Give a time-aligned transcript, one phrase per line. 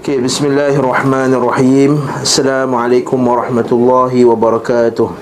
[0.00, 5.12] Okay, bismillahirrahmanirrahim Assalamualaikum warahmatullahi wabarakatuh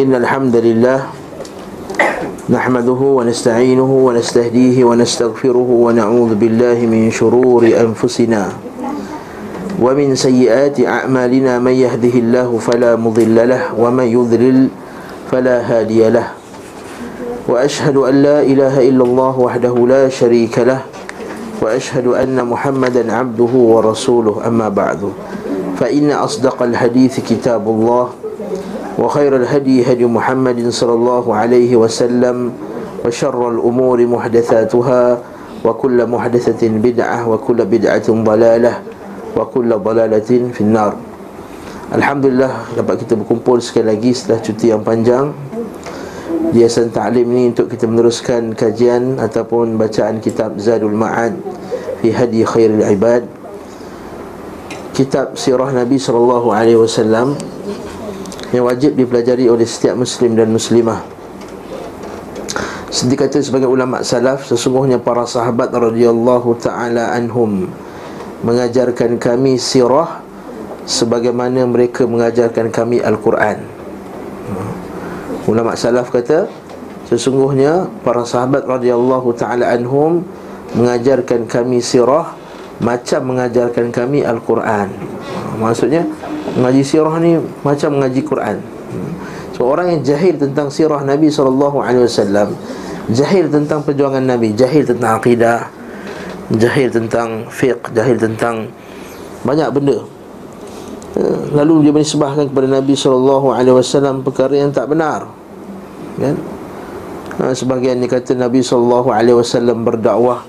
[0.00, 1.12] Innalhamdulillah
[2.48, 8.48] Nahmaduhu wa nasta'inuhu wa nastahdihi wa nastaghfiruhu wa na'udhu billahi min syururi anfusina
[9.76, 14.72] Wa min sayyiati a'malina man yahdihillahu fala mudhillalah wa man yudhlil
[15.28, 16.32] fala hadiyalah
[17.44, 20.80] Wa ashhadu an la ilaha illallah wahdahu la sharika lah
[21.61, 25.01] واشهد ان محمدا عبده ورسوله اما بعد
[25.79, 28.05] فان اصدق الحديث كتاب الله
[28.99, 32.51] وخير الهدي هدي محمد صلى الله عليه وسلم
[33.05, 35.03] وشر الامور محدثاتها
[35.65, 38.75] وكل محدثه بدعه وكل بدعه ضلاله
[39.37, 40.93] وكل ضلاله في النار
[41.89, 45.62] Alhamdulillah dapat kita berkumpul sekali lagi setelah cuti yang panjang di
[46.52, 51.38] Yayasan Ta'lim ni untuk kita meneruskan kajian ataupun bacaan kitab Zadul Ma'ad
[52.04, 53.24] fi Hadi Khairul Ibad
[54.92, 57.34] kitab sirah Nabi sallallahu alaihi wasallam
[58.54, 61.02] yang wajib dipelajari oleh setiap muslim dan muslimah.
[62.94, 67.66] Sedih kata sebagai ulama salaf sesungguhnya para sahabat radhiyallahu taala anhum
[68.46, 70.22] mengajarkan kami sirah
[70.86, 73.66] sebagaimana mereka mengajarkan kami al-Quran.
[75.44, 76.48] Ulama salaf kata
[77.04, 80.24] Sesungguhnya para sahabat radhiyallahu taala anhum
[80.72, 82.32] mengajarkan kami sirah
[82.80, 84.88] macam mengajarkan kami al-Quran.
[85.60, 86.08] Maksudnya
[86.56, 88.56] mengaji sirah ni macam mengaji Quran.
[89.54, 92.58] So orang yang jahil tentang sirah Nabi sallallahu alaihi wasallam,
[93.12, 95.70] jahil tentang perjuangan Nabi, jahil tentang akidah,
[96.56, 98.72] jahil tentang fiqh, jahil tentang
[99.46, 100.02] banyak benda.
[101.54, 105.30] Lalu dia menisbahkan kepada Nabi sallallahu alaihi wasallam perkara yang tak benar.
[106.18, 106.34] Kan?
[107.38, 110.42] Ha, sebahagian ni kata Nabi sallallahu alaihi wasallam berdakwah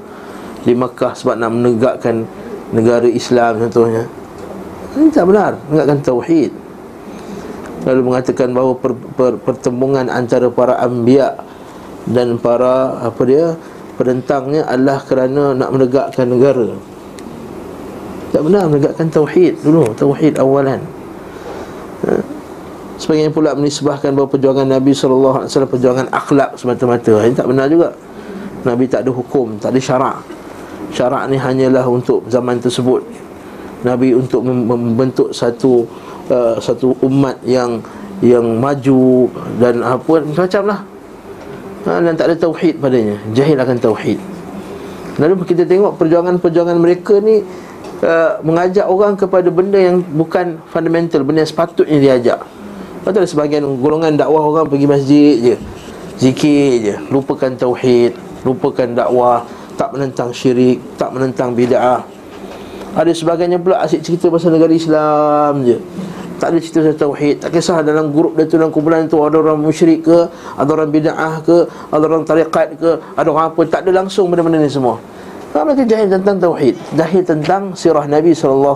[0.65, 2.25] di Mekah sebab nak menegakkan
[2.73, 4.09] negara Islam contohnya.
[4.97, 6.51] Ini tak benar, menegakkan tauhid.
[7.85, 11.37] Lalu mengatakan bahawa per, per, pertembungan antara para anbiya
[12.09, 13.53] dan para apa dia
[14.01, 16.73] penentangnya adalah kerana nak menegakkan negara.
[18.35, 20.83] Tak benar menegakkan tauhid dulu, tauhid awalan.
[22.03, 22.19] Ha?
[22.99, 27.23] Sebagainya pula menisbahkan bahawa perjuangan Nabi SAW Perjuangan akhlak semata-mata.
[27.23, 27.95] Ini tak benar juga.
[28.67, 30.19] Nabi tak ada hukum, tak ada syarak.
[30.91, 33.07] Syarak ni hanyalah untuk zaman tersebut.
[33.87, 35.87] Nabi untuk membentuk satu
[36.27, 37.77] uh, Satu umat yang
[38.17, 39.29] Yang maju
[39.61, 40.79] Dan apa macam lah
[41.85, 43.15] ha, Dan tak ada tauhid padanya.
[43.31, 44.19] Jahil akan tauhid.
[45.23, 47.39] Lalu kita tengok perjuangan-perjuangan mereka ni
[48.05, 52.39] uh, mengajak orang kepada benda yang bukan fundamental, benda yang sepatutnya diajak.
[53.01, 55.55] Tu ada sebagian golongan dakwah orang pergi masjid je.
[56.15, 58.15] Zikir je, lupakan tauhid,
[58.47, 59.43] lupakan dakwah,
[59.75, 62.07] tak menentang syirik, tak menentang bid'ah.
[62.95, 65.77] Ada sebagainya pula asyik cerita pasal negara Islam je.
[66.39, 69.39] Tak ada cerita pasal tauhid Tak kisah dalam grup dia tu Dalam kumpulan tu Ada
[69.39, 70.27] orang musyrik ke
[70.59, 74.59] Ada orang bid'ah ke Ada orang tarikat ke Ada orang apa Tak ada langsung benda-benda
[74.59, 74.99] ni semua
[75.55, 78.75] Kalau mereka jahil tentang tauhid Jahil tentang sirah Nabi SAW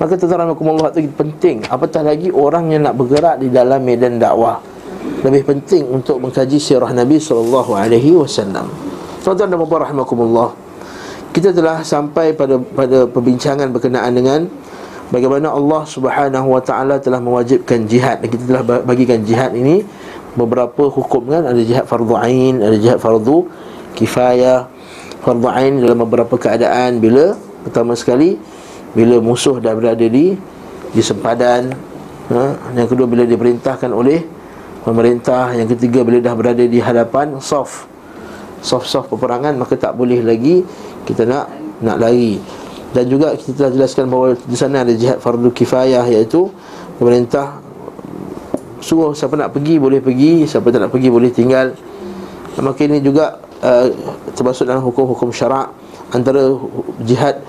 [0.00, 1.60] Maka tuan-tuan Allah itu penting.
[1.68, 4.64] Apatah lagi orang yang nak bergerak Di dalam medan dakwah?
[5.20, 7.68] Lebih penting untuk mengkaji sirah Nabi SAW
[9.20, 10.56] Tuan-tuan dan puan rahmatullah
[11.36, 14.48] Kita telah sampai pada pada perbincangan berkenaan dengan
[15.12, 18.24] bagaimana Allah Subhanahu wa taala telah mewajibkan jihad.
[18.24, 19.82] Dan kita telah bagikan jihad ini
[20.38, 21.42] beberapa hukum kan.
[21.42, 23.50] Ada jihad fardu ain ada jihad fardu
[23.98, 24.73] kifayah
[25.24, 27.00] fardu ain dalam beberapa keadaan.
[27.00, 27.32] Bila?
[27.64, 28.36] Pertama sekali
[28.92, 30.36] bila musuh dah berada di
[30.94, 31.74] di sempadan
[32.30, 32.54] ha?
[32.76, 34.20] yang kedua bila diperintahkan oleh
[34.84, 35.56] pemerintah.
[35.56, 37.88] Yang ketiga bila dah berada di hadapan soft.
[38.60, 40.60] Soft-soft peperangan maka tak boleh lagi
[41.08, 41.48] kita nak
[41.80, 42.36] nak lari.
[42.94, 46.46] Dan juga kita telah jelaskan bahawa di sana ada jihad fardu kifayah iaitu
[47.00, 47.58] pemerintah
[48.78, 51.72] suruh siapa nak pergi boleh pergi, siapa tak nak pergi boleh tinggal.
[52.54, 53.90] Maka ini juga uh,
[54.30, 55.74] termasuk dalam hukum-hukum syarak
[56.14, 56.54] antara
[57.02, 57.42] jihad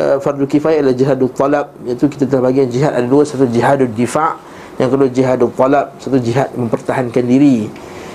[0.00, 1.76] uh, fardu kifayah adalah jihadul talab.
[1.84, 4.32] Iaitu kita telah bagi jihad ada dua satu jihadul difa'
[4.80, 7.68] yang kedua jihadul talab satu jihad mempertahankan diri.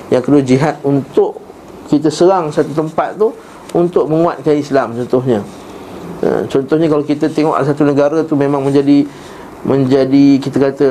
[0.09, 1.37] Yang kedua jihad untuk
[1.93, 3.37] kita serang satu tempat tu
[3.77, 5.45] untuk menguatkan Islam contohnya.
[6.25, 9.05] Ha, contohnya kalau kita tengok satu negara tu memang menjadi
[9.61, 10.87] menjadi kita kata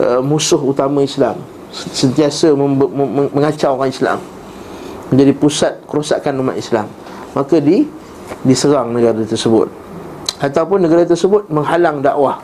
[0.00, 1.36] uh, musuh utama Islam.
[1.68, 4.16] Sentiasa mem- mem- mengacau orang Islam
[5.12, 6.86] menjadi pusat kerosakan umat Islam.
[7.32, 7.84] Maka di
[8.44, 9.68] diserang negara tersebut.
[10.38, 12.38] Ataupun negara tersebut menghalang dakwah.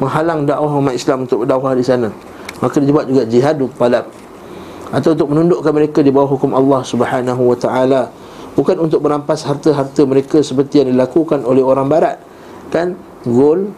[0.00, 2.08] Menghalang dakwah umat Islam untuk berdakwah di sana.
[2.62, 4.06] Maka dibuat juga jihad talab
[4.92, 8.12] atau untuk menundukkan mereka di bawah hukum Allah Subhanahu wa taala.
[8.52, 12.20] Bukan untuk merampas harta-harta mereka Seperti yang dilakukan oleh orang barat.
[12.68, 13.00] Kan?
[13.24, 13.72] Gold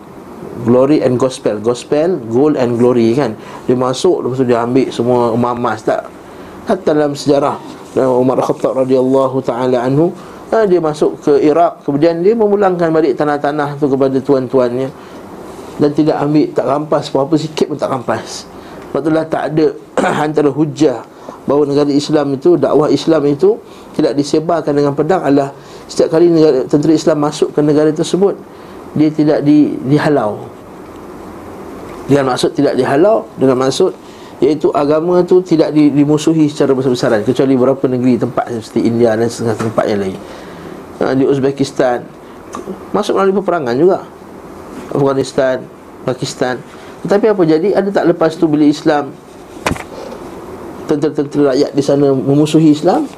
[0.67, 1.63] Glory and gospel.
[1.63, 3.39] Gospel Gold and glory kan?
[3.71, 6.11] Dia masuk Lepas tu dia ambil semua emas tak?
[6.67, 7.55] Hatta dalam sejarah
[8.03, 10.11] Umar Khattab radhiyallahu taala anhu
[10.51, 14.91] ha, dia masuk ke Iraq kemudian dia memulangkan balik tanah-tanah tu kepada tuan-tuannya.
[15.75, 18.47] Dan tidak ambil tak rampas apa-apa sikit pun tak rampas.
[18.95, 19.75] Itulah tak ada
[20.27, 21.03] antara hujah
[21.51, 23.59] bahawa negara Islam itu dakwah Islam itu
[23.99, 25.27] tidak disebarkan dengan pedang.
[25.27, 25.51] Adalah
[25.91, 28.39] setiap kali negara, tentera Islam masuk ke negara tersebut
[28.95, 30.47] dia tidak di, dihalau.
[32.07, 33.91] Dengan maksud tidak dihalau dengan maksud
[34.43, 39.57] iaitu agama tu tidak dimusuhi secara besar-besaran kecuali beberapa negeri tempat seperti India dan setengah
[39.71, 40.19] tempat yang lain
[40.99, 42.03] ha, di Uzbekistan
[42.91, 43.99] masuk melalui peperangan juga
[44.95, 45.59] Afghanistan,
[46.07, 46.55] Pakistan
[47.03, 47.69] Tetapi apa jadi?
[47.75, 49.11] Ada tak lepas tu bila Islam
[50.85, 53.09] Tentera-tentera rakyat di sana memusuhi Islam?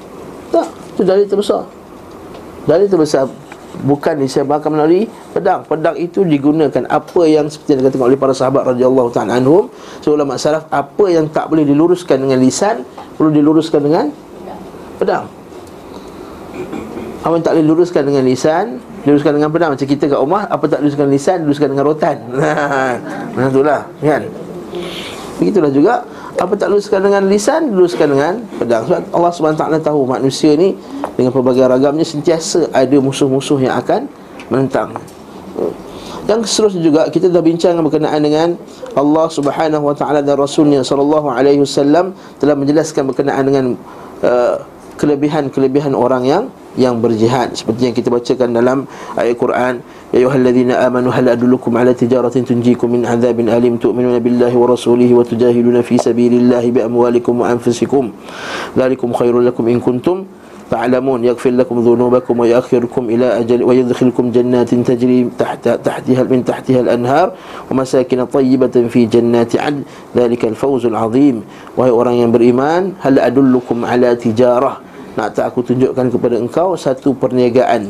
[0.54, 1.66] Tak, itu dari terbesar
[2.64, 3.26] Dari terbesar
[3.84, 5.04] Bukan disebarkan melalui
[5.36, 9.68] pedang Pedang itu digunakan Apa yang seperti yang dikatakan oleh para sahabat radhiyallahu ta'ala anhum
[10.00, 12.88] Seulama salaf Apa yang tak boleh diluruskan dengan lisan
[13.20, 14.08] Perlu diluruskan dengan
[14.96, 15.24] pedang.
[17.22, 18.66] Apa yang tak boleh diluruskan dengan lisan
[19.04, 19.70] diluruskan dengan pedang.
[19.74, 22.16] Macam kita kat rumah apa tak diluruskan lisan diluruskan dengan rotan.
[23.34, 24.22] Macam itulah kan?
[25.36, 25.94] Begitulah juga
[26.36, 27.72] apa tak diluruskan dengan lisan?
[27.72, 28.84] Diluruskan dengan pedang.
[28.84, 30.76] Sebab Allah SWT tahu manusia ni
[31.16, 34.08] dengan pelbagai ragamnya sentiasa ada musuh-musuh yang akan
[34.52, 34.96] menentang.
[36.26, 38.48] Yang seterusnya juga kita dah bincang berkenaan dengan
[38.98, 43.64] Allah Subhanahu wa taala dan rasulnya sallallahu alaihi wasallam telah menjelaskan berkenaan dengan
[44.26, 44.58] uh,
[44.98, 46.44] kelebihan-kelebihan orang yang
[46.74, 47.54] yang berjihad.
[47.54, 48.78] Seperti yang kita bacakan dalam
[49.14, 49.74] ayat Quran
[50.14, 55.10] يا أيها الذين آمنوا هل أدلكم على تجارة تنجيكم من عذاب أليم؟ تؤمنون بالله ورسوله
[55.14, 58.04] وتجاهدون في سبيل الله بأموالكم وأنفسكم.
[58.78, 60.16] ذلكم خير لكم إن كنتم
[60.70, 61.24] تعلمون.
[61.26, 67.28] يغفر لكم ذنوبكم ويؤخركم إلى أجل ويدخلكم جنات تجري تحت تحتها من تحتها الأنهار
[67.70, 69.82] ومساكن طيبة في جنات عدن.
[70.14, 71.42] ذلك الفوز العظيم.
[71.74, 74.86] وهي أوران بالإيمان هل أدلكم على تجارة؟
[75.16, 77.88] Nak tak aku tunjukkan kepada engkau satu perniagaan.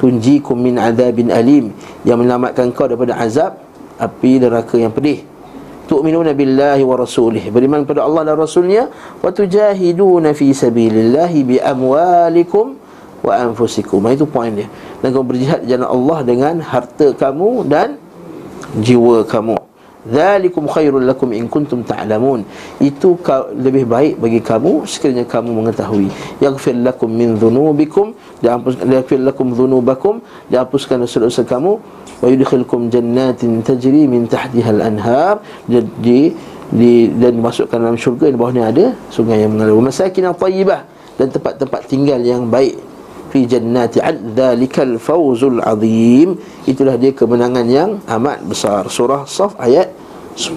[0.00, 1.74] Tunjikum min adzabin alim.
[2.06, 3.60] Yang menyelamatkan kau daripada azab
[4.00, 5.22] api neraka yang pedih.
[5.84, 7.44] Tu'minuna billahi wa rasulih.
[7.52, 8.88] Beriman kepada Allah dan rasulnya.
[9.20, 12.80] Wa tujahiduna fi sabilillahi bi amwalikum
[13.20, 14.00] wa anfusikum.
[14.08, 14.68] Itu poin dia.
[15.04, 18.00] Dan kamu berjihad jalan Allah dengan harta kamu dan
[18.80, 19.73] jiwa kamu
[20.04, 22.44] Zalikum khairul lakum in kuntum ta'lamun.
[22.76, 23.16] Itu
[23.56, 26.08] lebih baik bagi kamu sekiranya kamu mengetahui.
[26.44, 28.12] Yaghfir lakum min dhunubikum,
[28.44, 30.20] yaghfir lakum dhunubakum,
[30.52, 31.80] dihapuskan dosa-dosa kamu
[32.20, 35.40] wa yudkhilkum jannatin tajri min tahtiha al-anhar.
[35.68, 36.36] Jadi
[36.68, 39.76] di, dan dimasukkan dalam syurga di bawahnya ada sungai yang mengalir.
[39.80, 40.84] Masakin yang tayyibah
[41.16, 42.93] dan tempat-tempat tinggal yang baik
[43.34, 46.38] fi jannati ad dzalikal fawzul azim.
[46.70, 48.86] Itulah dia kemenangan yang amat besar.
[48.86, 49.90] Surah saf ayat
[50.34, 50.54] 10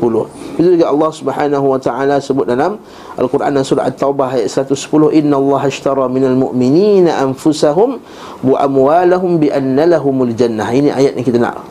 [0.57, 2.81] itu juga Allah Subhanahu wa taala sebut dalam
[3.13, 4.73] Al-Quran dan surah At-Taubah ayat 110
[5.21, 8.01] innallaha ashtara minal mu'minina anfusahum
[8.41, 10.65] wa amwalahum bi anna lahumul jannah.
[10.73, 11.61] Ini ayat yang kita nak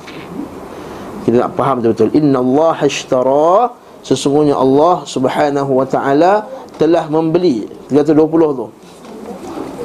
[1.26, 2.14] kita nak faham betul-betul.
[2.14, 3.75] Innallaha ashtara
[4.06, 6.47] sesungguhnya Allah Subhanahu wa taala
[6.79, 8.23] telah membeli 320
[8.55, 8.67] tu.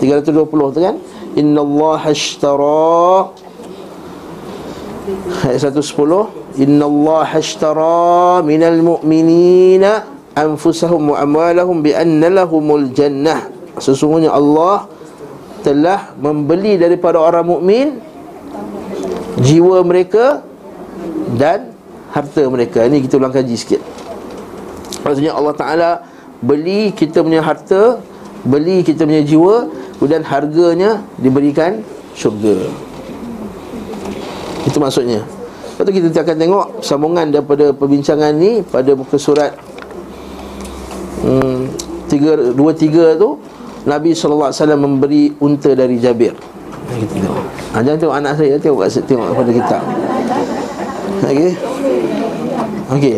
[0.06, 0.96] 320 tu kan
[1.36, 3.32] Inna Allah ashtara
[5.48, 10.04] Ayat 110 Inna Allah ashtara Minal mu'minina
[10.36, 13.48] Anfusahum wa amwalahum Bi anna lahumul jannah.
[13.80, 14.92] Sesungguhnya Allah
[15.64, 17.88] Telah membeli daripada orang mukmin
[19.40, 20.44] Jiwa mereka
[21.32, 21.72] Dan
[22.12, 22.84] Harta mereka.
[22.84, 23.80] Ini kita ulang kaji sikit.
[25.08, 25.90] Maksudnya Allah Ta'ala
[26.44, 28.04] Beli kita punya harta
[28.44, 29.70] Beli kita punya jiwa
[30.02, 31.86] Kemudian harganya diberikan
[32.18, 32.66] syurga.
[34.66, 35.22] Itu maksudnya.
[35.78, 39.54] Lepas tu kita akan tengok sambungan daripada perbincangan ni Pada muka surat
[41.22, 41.70] hmm,
[42.10, 43.38] tiga, Dua tiga tu
[43.86, 46.34] Nabi SAW memberi unta dari Jabir.
[46.34, 47.46] Kita tengok.
[47.70, 49.84] Ha, jangan tengok anak saya Tengok tengok pada kitab.
[51.30, 51.52] Okey.
[52.90, 53.18] Okey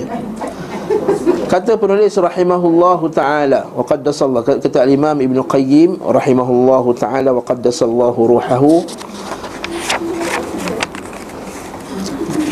[1.47, 8.87] Kata penulis rahimahullahu taala wa qaddasallahu kata al-Imam Ibn Qayyim rahimahullahu taala wa qaddasallahu ruhahu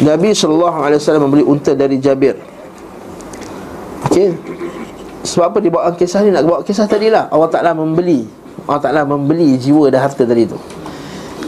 [0.02, 2.34] Nabi sallallahu alaihi wasallam membeli unta dari Jabir.
[4.10, 4.34] Okey.
[5.22, 8.26] Sebab apa dia bawa kisah ni nak bawa kisah tadilah Allah Taala membeli
[8.66, 10.58] Allah Taala membeli jiwa dan harta tadi tu.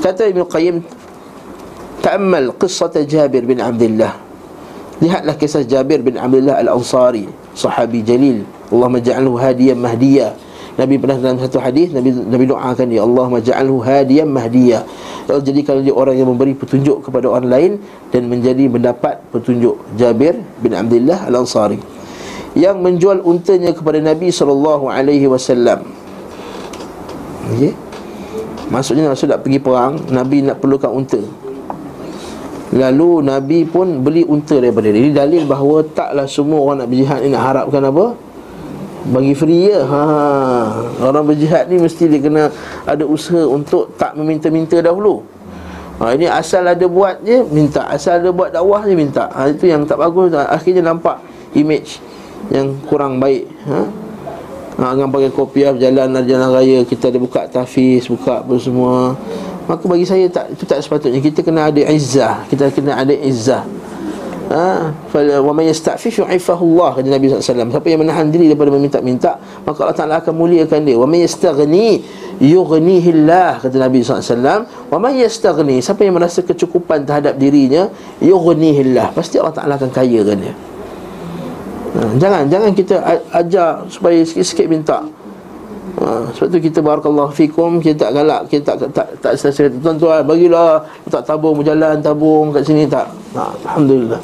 [0.06, 0.76] Kata Ibn Qayyim
[2.04, 4.33] Ta'ammal qissah Jabir bin Abdullah
[5.02, 7.26] Lihatlah kisah Jabir bin Abdullah Al-Ansari
[7.58, 10.38] Sahabi Jalil Allah maja'alhu hadiyan mahdiyah
[10.74, 14.82] Nabi pernah dalam satu hadis Nabi Nabi doakan dia Allah maj'alhu hadiyan mahdiya
[15.30, 17.72] Allah jadikan dia orang yang memberi petunjuk kepada orang lain
[18.10, 21.78] dan menjadi mendapat petunjuk Jabir bin Abdullah Al-Ansari
[22.54, 25.80] yang menjual untanya kepada Nabi wasallam.
[27.54, 27.74] Okey.
[28.70, 31.22] Maksudnya Rasul nak pergi perang, Nabi nak perlukan unta.
[32.74, 34.98] Lalu Nabi pun beli unta daripada dia.
[35.06, 38.06] Ini dalil bahawa taklah semua orang nak berjihad ni nak harapkan apa?
[39.14, 39.86] Bagi free ya?
[39.86, 40.02] Ha.
[41.06, 42.50] Orang berjihad ni mesti dia kena
[42.90, 45.22] ada usaha untuk tak meminta-minta dahulu.
[46.02, 47.86] Ha, Ini asal ada buat je, minta.
[47.86, 49.30] Asal ada buat dakwah je, minta.
[49.30, 51.22] Ha, Itu yang tak bagus, akhirnya nampak
[51.54, 52.02] image
[52.50, 53.46] yang kurang baik.
[53.70, 53.80] Ha?
[54.74, 59.14] Ha, dengan pakai kopiah berjalan jalan raya kita ada buka tafis buka apa semua
[59.64, 61.24] Maka bagi saya tak itu tak sepatutnya.
[61.24, 63.64] Kita kena ada izzah, kita kena ada izzah.
[64.44, 64.92] Ha,
[65.40, 69.88] wa may yasta'fif yu'ifahu Allah kata Nabi SAW Siapa yang menahan diri daripada meminta-minta Maka
[69.88, 71.00] Allah Ta'ala akan muliakan dia.
[71.00, 72.04] Wa may yastaghni
[72.44, 77.88] yughnihi Allah kata Nabi SAW Wa may yastaghni Siapa yang merasa kecukupan terhadap dirinya
[78.20, 80.54] Yughnihi Allah Pasti Allah Ta'ala akan kayakan dia.
[81.98, 82.96] Ha, Jangan jangan kita
[83.32, 85.08] ajar supaya sikit-sikit minta
[86.04, 89.72] Ha, sebab tu kita barakallahu fikum kita tak galak kita tak tak tak, tak selesa
[89.80, 93.08] tuan-tuan bagilah tak tabung berjalan tabung kat sini tak.
[93.40, 94.20] Ha, alhamdulillah.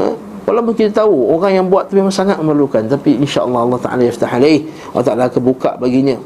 [0.00, 0.02] Ha,
[0.48, 4.32] walaupun kita tahu orang yang buat tu memang sangat memerlukan tapi insya-Allah Allah Taala yaftah
[4.32, 4.64] alaih
[4.96, 6.16] Allah Taala akan buka baginya.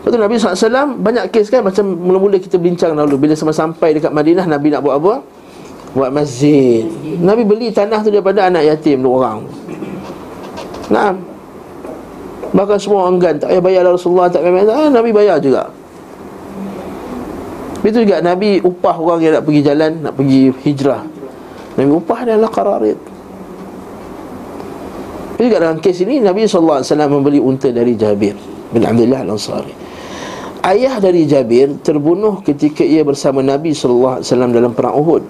[0.00, 3.20] Lepas tu Nabi SAW banyak kes kan Macam mula-mula kita bincang dahulu.
[3.20, 5.14] Bila sama sampai dekat Madinah Nabi nak buat apa?
[5.92, 6.88] Buat masjid.
[7.20, 9.38] Nabi beli tanah tu daripada anak yatim dua orang.
[10.88, 11.12] Nah,
[12.50, 14.70] Maka semua enggan Tak payah bayar Rasulullah Tak payah bayar.
[14.74, 15.70] Ah, Nabi bayar juga.
[17.80, 21.02] Itu juga Nabi upah orang yang nak pergi jalan Nak pergi hijrah.
[21.78, 22.98] Nabi upah adalah qararit
[25.38, 28.36] Itu juga dalam kes ini Nabi SAW membeli unta dari Jabir
[28.70, 29.74] Bin Abdullah Al-Ansari.
[30.60, 35.24] Ayah dari Jabir terbunuh ketika ia bersama Nabi SAW dalam perang Uhud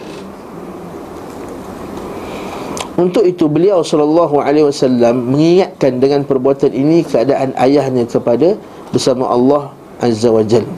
[3.00, 8.60] untuk itu beliau sallallahu alaihi wasallam mengingatkan dengan perbuatan ini keadaan ayahnya kepada
[8.92, 9.72] bersama Allah
[10.04, 10.68] azza wajal.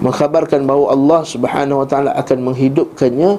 [0.00, 3.36] Mengkhabarkan bahawa Allah Subhanahu wa taala akan menghidupkannya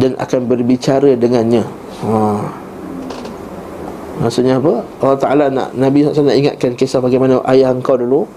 [0.00, 1.68] dan akan berbicara dengannya.
[2.00, 2.40] Ha.
[4.24, 4.80] Maksudnya apa?
[5.02, 8.30] Allah Taala nak Nabi SAW nak ingatkan kisah bagaimana ayah engkau dulu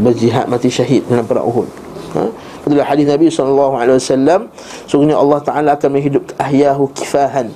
[0.00, 1.68] berjihad mati syahid dalam perang Uhud.
[2.16, 2.24] Ha?
[2.64, 4.48] Betul hadis Nabi wasallam,
[4.88, 7.52] sungguhnya Allah Taala akan menghidupkan ahyahu kifahan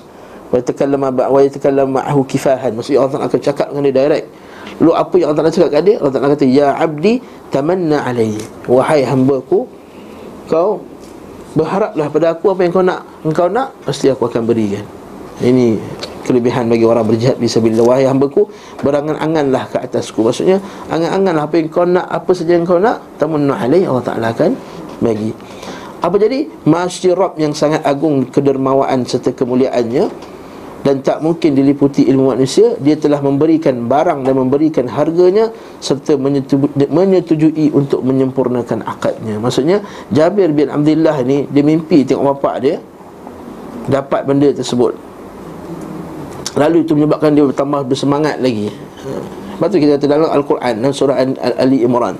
[0.56, 2.72] wa yatakallama wa yatakallama ma'ahu kifahan.
[2.72, 4.26] Maksudnya Allah Taala akan cakap dengan dia direct.
[4.80, 7.14] Lalu apa yang Allah Taala cakap kat dia Allah Taala kata ya abdi
[7.52, 9.58] tamanna alayhi wahai hamba-Ku
[10.48, 10.80] kau
[11.56, 13.00] berharaplah pada aku apa yang kau nak.
[13.20, 14.84] Engkau nak pasti aku akan berikan.
[15.36, 15.76] Ini
[16.24, 18.48] kelebihan bagi orang berjihad bisa bila wahai hamba-Ku
[18.80, 20.24] berangan-anganlah ke atasku.
[20.24, 24.32] Maksudnya angan-anganlah apa yang kau nak apa saja yang kau nak tamanna alayhi Allah Taala
[24.32, 24.56] akan
[25.04, 25.36] bagi.
[26.00, 26.46] Apa jadi?
[26.68, 30.35] Masyarakat yang sangat agung kedermawaan serta kemuliaannya
[30.86, 35.50] dan tak mungkin diliputi ilmu manusia dia telah memberikan barang dan memberikan harganya
[35.82, 36.14] serta
[36.86, 39.34] menyetujui untuk menyempurnakan akadnya.
[39.42, 39.82] Maksudnya
[40.14, 42.78] Jabir bin Abdullah ni dia mimpi tengok bapak dia
[43.90, 44.94] dapat benda tersebut.
[46.54, 48.70] Lalu itu menyebabkan dia bertambah bersemangat lagi.
[49.58, 51.18] Sebab tu kita kata dalam Al-Quran dalam surah
[51.58, 52.14] Ali Imran.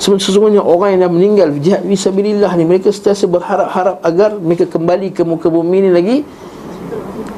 [0.00, 5.28] Sesungguhnya orang yang dah meninggal Jihad visabilillah ni Mereka sentiasa berharap-harap Agar mereka kembali ke
[5.28, 6.16] muka bumi ni lagi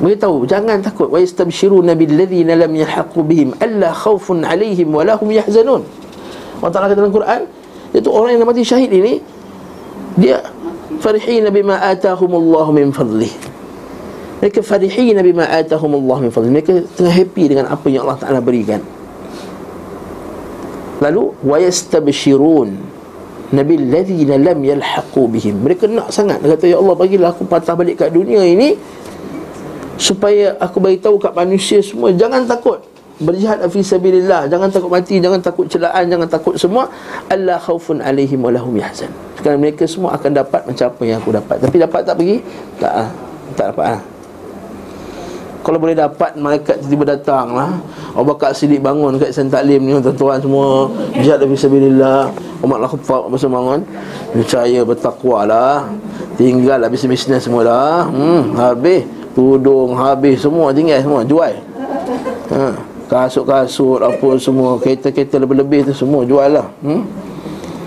[0.02, 5.86] Beritahu jangan takut wa yastabshiruna billadzina lam yahqu bihim alla khaufun alaihim wa lahum yahzanun.
[6.58, 7.40] Allah Taala kata dalam Quran
[7.94, 9.22] iaitu orang yang mati syahid ini
[10.18, 10.42] dia
[10.98, 13.30] farihina bima atahumullah min fadlih.
[14.42, 16.50] Mereka farihina bima atahumullah min fadlih.
[16.50, 18.82] Mereka tengah happy dengan apa yang Allah Taala berikan.
[20.98, 22.68] Lalu wa yastabshirun
[23.52, 25.62] Nabi alladzina lam yalhaqu bihim.
[25.62, 28.74] Mereka nak sangat kata ya Allah bagilah aku patah balik kat dunia ini
[30.00, 34.50] supaya aku bagi tahu kat manusia semua jangan takut berjihad fi sabilillah.
[34.50, 36.90] Jangan takut mati jangan takut celaan jangan takut semua.
[37.30, 39.08] Alla khaufun alaihim walahum yahzan.
[39.38, 41.56] Kerana mereka semua akan dapat macam apa yang aku dapat.
[41.62, 42.36] Tapi dapat tak pergi?
[42.82, 43.08] Tak ah.
[43.54, 44.00] Tak dapat ah.
[45.62, 47.78] Kalau boleh dapat malaikat tiba-tiba datang lah
[48.18, 50.90] Abu Bakar Siddiq bangun kat San Taklim ni tuan-tuan semua.
[51.14, 52.34] Jihad fi sabilillah.
[52.58, 53.86] Umar Al-Khattab masa bangun.
[54.34, 55.86] Percaya bertakwa lah
[56.34, 58.10] tinggal habis bisnes semua dah.
[58.10, 61.56] Hmm habis Tudung habis semua tinggal semua jual.
[62.52, 62.76] Ha,
[63.08, 66.68] kasut-kasut apa semua, kereta-kereta lebih-lebih tu semua jual lah.
[66.84, 67.08] Hmm?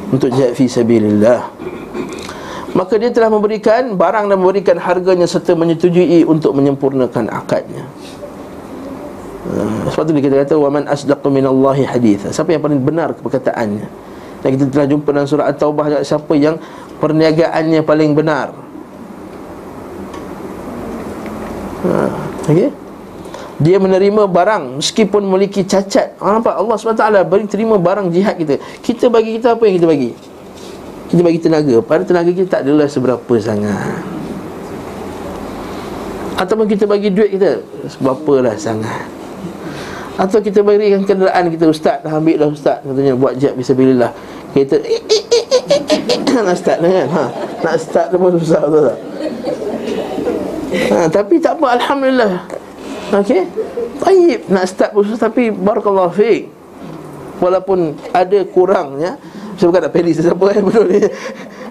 [0.09, 1.45] Untuk jihad fi sabilillah.
[2.75, 7.87] Maka dia telah memberikan barang dan memberikan harganya serta menyetujui untuk menyempurnakan akadnya.
[9.47, 13.85] uh, sebab tu kita kata wa man asdaqu minallahi haditha siapa yang paling benar perkataannya
[14.41, 16.57] dan kita telah jumpa dalam surah at-taubah siapa yang
[16.97, 18.53] perniagaannya paling benar
[21.89, 22.09] ha,
[22.49, 22.69] okey
[23.55, 26.19] dia menerima barang meskipun memiliki cacat.
[26.19, 28.59] Ha, nampak Allah SWT beri terima barang jihad kita.
[28.83, 30.11] Kita bagi kita apa yang kita bagi?
[31.07, 31.79] Kita bagi tenaga.
[31.79, 34.03] Pada tenaga kita tak adalah seberapa sangat.
[36.35, 39.07] Ataupun kita bagi duit kita Seberapa lah sangat
[40.19, 44.11] Atau kita berikan kenderaan kita Ustaz dah ambil dah Ustaz Katanya buat jihad Bismillah
[44.51, 44.83] Kita
[46.45, 47.23] Nak start dah kan ha,
[47.63, 48.99] Nak start tu pun susah betul tak
[50.71, 52.33] ha, Tapi tak apa Alhamdulillah.
[53.13, 53.43] Okey?
[54.01, 56.49] Baik Nak start susah Tapi Barakallah fiqh
[57.39, 59.19] Walaupun ada kurangnya
[59.59, 60.99] Saya bukan nak pilih sesiapa kan Betul ni.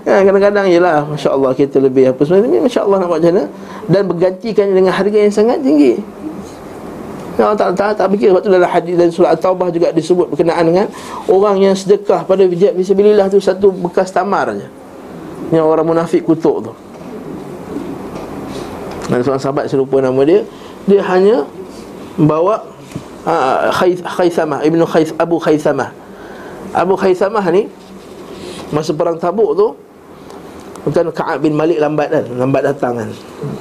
[0.04, 3.32] Ha, kadang-kadang ialah Masya Allah kita lebih apa semua ini Masya Allah nak buat macam
[3.40, 3.44] mana.
[3.88, 5.96] Dan bergantikan dengan harga yang sangat tinggi.
[7.40, 10.30] Ya Allah tak, tak, tak fikir Sebab tu dalam hadis dan surah At-Taubah juga disebut
[10.30, 10.86] Berkenaan dengan
[11.26, 14.68] Orang yang sedekah pada vijat Bismillah tu satu bekas tamar je
[15.50, 16.72] Yang orang munafik kutuk tu
[19.10, 20.44] Dan seorang sahabat saya lupa nama dia
[20.88, 21.44] Dia hanya
[22.16, 22.64] Bawa
[23.28, 23.68] uh,
[24.04, 25.90] Khaythamah Ibnu Khayth, Abu Khaythamah
[26.72, 27.68] Abu Khaythamah ni
[28.72, 29.68] Masa perang tabuk tu
[30.84, 33.08] Bukan Ka'ab bin Malik lambat kan Lambat datang kan.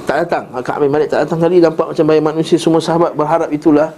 [0.04, 0.44] Tak datang.
[0.60, 3.96] Ka'ab bin Malik tak datang kali Nampak macam banyak manusia Semua sahabat berharap itulah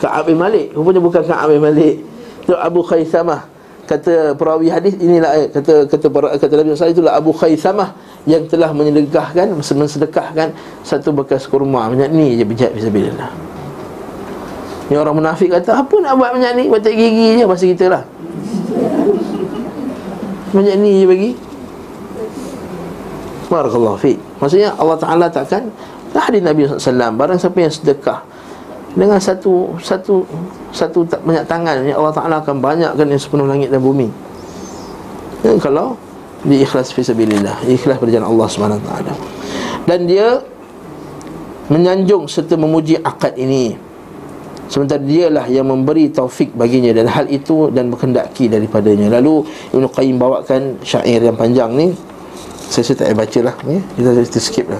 [0.00, 0.72] Ka'ab bin Malik.
[0.72, 2.00] Rupanya bukan Ka'ab bin Malik.
[2.46, 3.59] Itu Abu Khaysamah
[3.90, 6.06] Kata perawi hadis inilah eh, kata kata
[6.38, 7.90] kata Nabi sallallahu itulah Abu Khaysamah
[8.22, 10.54] yang telah menyedekahkan mensedekahkan
[10.86, 13.34] satu bekas kurma banyak ni je bijak fisabilillah.
[14.86, 18.02] Ni orang munafik kata apa nak buat banyak ni batik gigi je pasal kita lah.
[20.54, 21.30] Banyak ni je bagi.
[23.50, 24.14] Barakallahu fi.
[24.38, 25.66] Maksudnya Allah Taala takkan
[26.14, 28.22] hadis Nabi SAW barang siapa yang sedekah
[28.94, 30.26] dengan satu satu
[30.74, 34.10] satu tak banyak tangan ya Allah Taala akan banyakkan yang sepenuh langit dan bumi.
[35.40, 35.96] Dan kalau
[36.44, 39.12] di ikhlas fi sabilillah, ikhlas berjalan Allah Subhanahu taala.
[39.88, 40.40] Dan dia
[41.72, 43.76] menyanjung serta memuji akad ini.
[44.70, 49.18] Sementara dialah yang memberi taufik baginya dan hal itu dan berkendaki daripadanya.
[49.18, 49.42] Lalu
[49.74, 51.90] Ibn Qayyim bawakan syair yang panjang ni
[52.70, 53.80] saya, saya tak payah baca lah ya?
[53.98, 54.78] kita, kita skip lah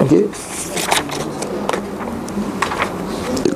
[0.00, 0.53] Okay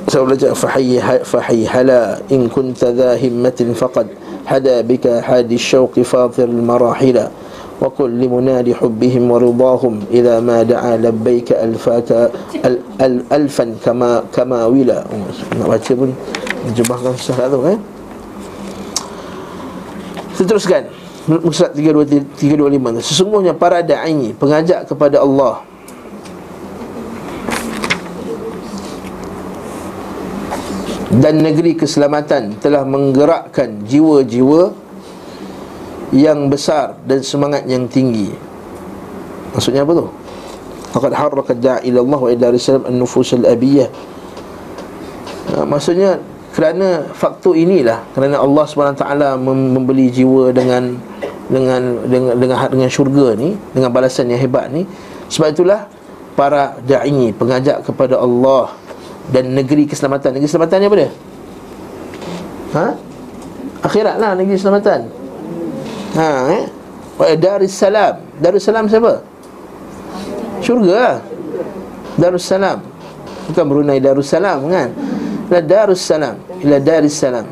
[0.09, 4.09] saya belajar fahiy ha-, fahiy hala in kunta dha himmatin faqad
[4.49, 7.29] hada bika hadi shawq fatir al marahila
[7.77, 12.33] wa qul li munadi hubbihim wa ridahum ila ma da'a labbaik alfaka
[12.65, 15.05] al, al alfan kama kama wila.
[15.55, 16.11] Nak baca pun
[16.75, 17.79] Jebahkan secara tu kan
[20.35, 20.83] Seterusnya
[21.29, 22.35] Musrat 325
[23.05, 25.68] sesungguhnya para da'i pengajak kepada Allah
[31.09, 34.73] Dan negeri keselamatan Telah menggerakkan jiwa-jiwa
[36.13, 38.29] Yang besar Dan semangat yang tinggi.
[39.57, 40.05] Maksudnya apa tu?
[40.93, 43.89] Faqad harraka da'ila Allah Wa ila risalam an-nufus al-abiyah
[45.65, 46.21] Maksudnya
[46.53, 49.05] kerana faktor inilah kerana Allah SWT
[49.39, 50.97] membeli jiwa dengan
[51.49, 54.85] dengan dengan dengan dengan syurga ni dengan balasan yang hebat ni.
[55.29, 55.85] Sebab itulah
[56.33, 58.73] para dai pengajak kepada Allah
[59.29, 60.37] dan negeri keselamatan.
[60.37, 61.11] Negeri keselamatan ni apa dia?
[62.69, 62.87] Ha?
[63.85, 64.99] Akhirat lah negeri keselamatan.
[66.17, 66.63] Ha eh?
[67.17, 68.15] Wa darussalam.
[68.41, 69.13] Darussalam siapa?
[70.63, 71.17] Syurga lah.
[72.19, 72.79] Darussalam.
[73.49, 74.89] Bukan Brunei darussalam kan?
[75.49, 76.35] Ila darussalam.
[76.61, 77.45] Ila darussalam.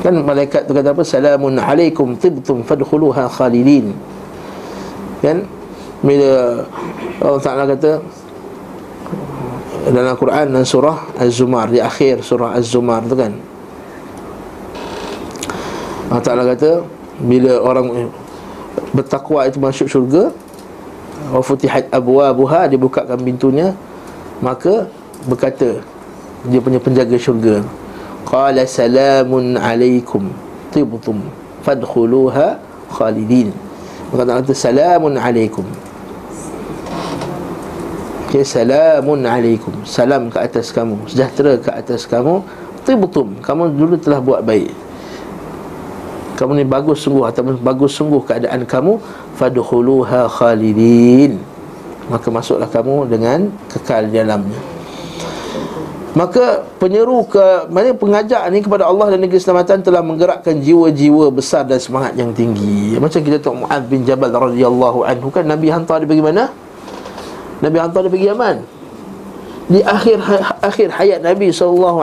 [0.00, 1.04] Kan malaikat tu kata apa?
[1.04, 3.92] Salamun alaikum tibtum fadkhuluha khalidin.
[5.20, 5.44] Kan
[6.00, 6.64] bila
[7.20, 8.00] Allah Taala kata
[9.92, 13.32] dalam Al-Quran dan surah Az-Zumar di akhir surah Az-Zumar tu kan.
[16.08, 16.84] Allah Taala kata
[17.20, 18.08] bila orang
[18.96, 20.32] bertakwa itu masuk syurga
[21.30, 23.76] wa futihat abwabuha dibukakan pintunya
[24.40, 24.88] maka
[25.28, 25.84] berkata
[26.48, 27.60] dia punya penjaga syurga
[28.24, 30.32] qala salamun alaikum
[30.72, 31.20] tibtum
[31.60, 32.56] fadkhuluha
[32.88, 33.52] khalidin.
[34.10, 35.62] Maka Allah kata salamun alaikum
[38.30, 39.74] Okay, salamun alaikum.
[39.82, 41.02] Salam ke atas kamu.
[41.10, 42.46] Sejahtera ke atas kamu.
[42.86, 43.34] Tibtum.
[43.42, 44.70] Kamu dulu telah buat baik.
[46.38, 49.02] Kamu ni bagus sungguh ataupun bagus sungguh keadaan kamu
[49.34, 51.42] fadkhuluha khalidin.
[52.06, 54.62] Maka masuklah kamu dengan kekal di dalamnya.
[56.14, 61.66] Maka penyeru ke mana pengajak ni kepada Allah dan negeri keselamatan telah menggerakkan jiwa-jiwa besar
[61.66, 62.94] dan semangat yang tinggi.
[62.94, 65.50] Macam kita tengok Muaz bin Jabal radhiyallahu anhu kan?
[65.50, 66.69] Nabi hantar dia pergi mana
[67.60, 68.56] Nabi hantar dia pergi Yaman.
[69.70, 70.18] Di akhir
[70.64, 72.02] akhir hayat Nabi SAW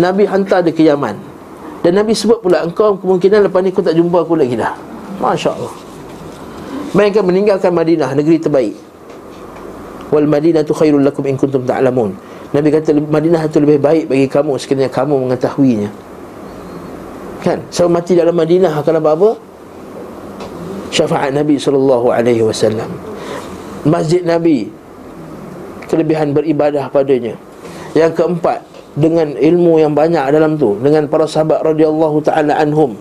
[0.00, 1.16] Nabi hantar dia ke Yaman.
[1.84, 4.74] Dan Nabi sebut pula Engkau kemungkinan lepas ni kau tak jumpa aku lagi dah.
[5.18, 5.74] Masya Allah
[6.94, 8.74] Mereka meninggalkan Madinah Negeri terbaik.
[10.10, 12.16] Wal Madinah tu khairul lakum in kuntum ta'lamun.
[12.48, 15.90] Nabi kata Madinah itu lebih baik bagi kamu Sekiranya kamu mengetahuinya.
[17.44, 17.62] Kan?
[17.70, 19.30] Saya mati dalam Madinah akan apa apa?
[20.88, 22.10] Syafaat Nabi SAW
[23.88, 24.68] Masjid Nabi
[25.88, 27.32] Kelebihan beribadah padanya.
[27.96, 28.60] Yang keempat
[28.92, 32.92] Dengan ilmu yang banyak dalam tu Dengan para sahabat radhiyallahu ta'ala anhum.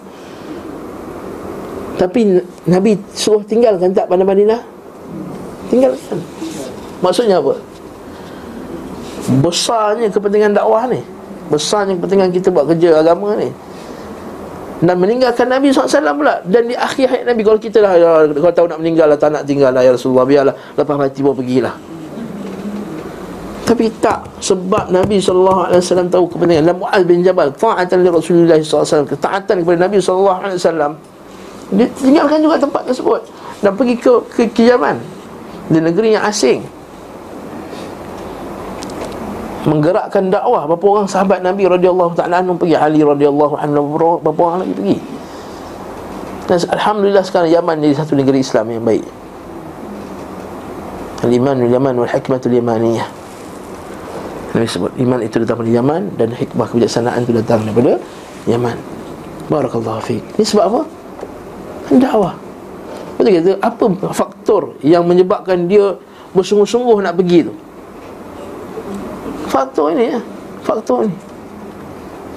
[1.97, 4.61] Tapi Nabi suruh tinggalkan tak pada Madinah?
[5.73, 6.21] Tinggalkan.
[7.01, 7.57] Maksudnya apa?
[9.41, 11.01] Besarnya kepentingan dakwah ni.
[11.49, 13.49] Besarnya kepentingan kita buat kerja agama ni
[14.77, 16.37] dan meninggalkan Nabi SAW pula.
[16.45, 19.33] Dan di akhir hayat Nabi Kalau kita lah ya, Kalau tahu nak meninggal lah Tak
[19.33, 20.55] nak tinggal lah Ya Rasulullah Biarlah.
[20.77, 21.73] Lepas mati pun pergilah.
[23.65, 25.81] Tapi tak Sebab Nabi SAW
[26.13, 30.93] tahu kepentingan Dan Mu'az bin Jabal Ta'atan li Rasulullah SAW Ketaatan kepada Nabi SAW
[31.73, 33.21] Dia tinggalkan juga tempat tersebut.
[33.65, 35.01] Dan pergi ke, ke, ke Yaman
[35.73, 36.76] Di negeri yang asing
[39.67, 40.63] menggerakkan dakwah.
[40.65, 42.79] Berapa orang sahabat Nabi radhiyallahu taala anhu pergi?
[42.79, 43.83] Ali radhiyallahu anhu
[44.23, 44.97] berapa orang lagi pergi?
[46.47, 49.03] Dan alhamdulillah sekarang Yaman jadi satu negeri Islam yang baik.
[51.27, 53.09] Al-Iman Yaman wal Hikmatul Yamaniyah.
[54.55, 57.99] Nabi sebut iman itu datang dari Yaman dan hikmah kebijaksanaan itu datang daripada
[58.47, 58.79] Yaman.
[59.51, 60.23] Barakallahu fiik.
[60.39, 60.81] Ini sebab apa?
[61.91, 62.33] Dakwah.
[63.19, 65.99] Betul kata apa faktor yang menyebabkan dia
[66.31, 67.53] bersungguh-sungguh nak pergi tu?
[69.57, 70.19] Faktor ini ya.
[70.61, 71.15] Faktor ini.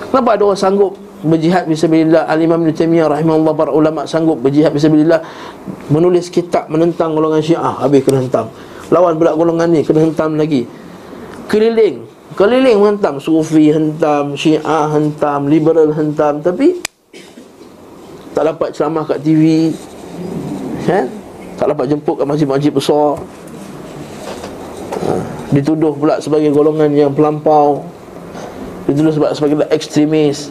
[0.09, 5.21] Kenapa ada orang sanggup berjihad fisabilillah Al-Imam Ibn Taimiyah rahimahullah para ulama sanggup berjihad fisabilillah
[5.93, 8.49] menulis kitab menentang golongan Syiah habis kena hentam.
[8.89, 10.65] Lawan pula golongan ni kena hentam lagi.
[11.53, 12.09] Keliling,
[12.41, 16.81] keliling menghentam Sufi hentam, Syiah hentam, liberal hentam tapi
[18.33, 19.77] tak dapat ceramah kat TV.
[20.89, 21.13] Kan?
[21.61, 23.21] Tak dapat jemput kat masjid-masjid besar.
[25.05, 27.83] Ha dituduh pula sebagai golongan yang pelampau.
[28.87, 30.51] Dituduh sebab sebagai ekstremis.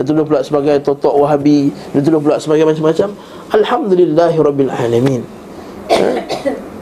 [0.00, 1.72] Dituduh pula sebagai totok wahabi.
[1.92, 3.16] Dituduh pula sebagai macam-macam.
[3.52, 5.22] Alhamdulillahi rabbil alamin.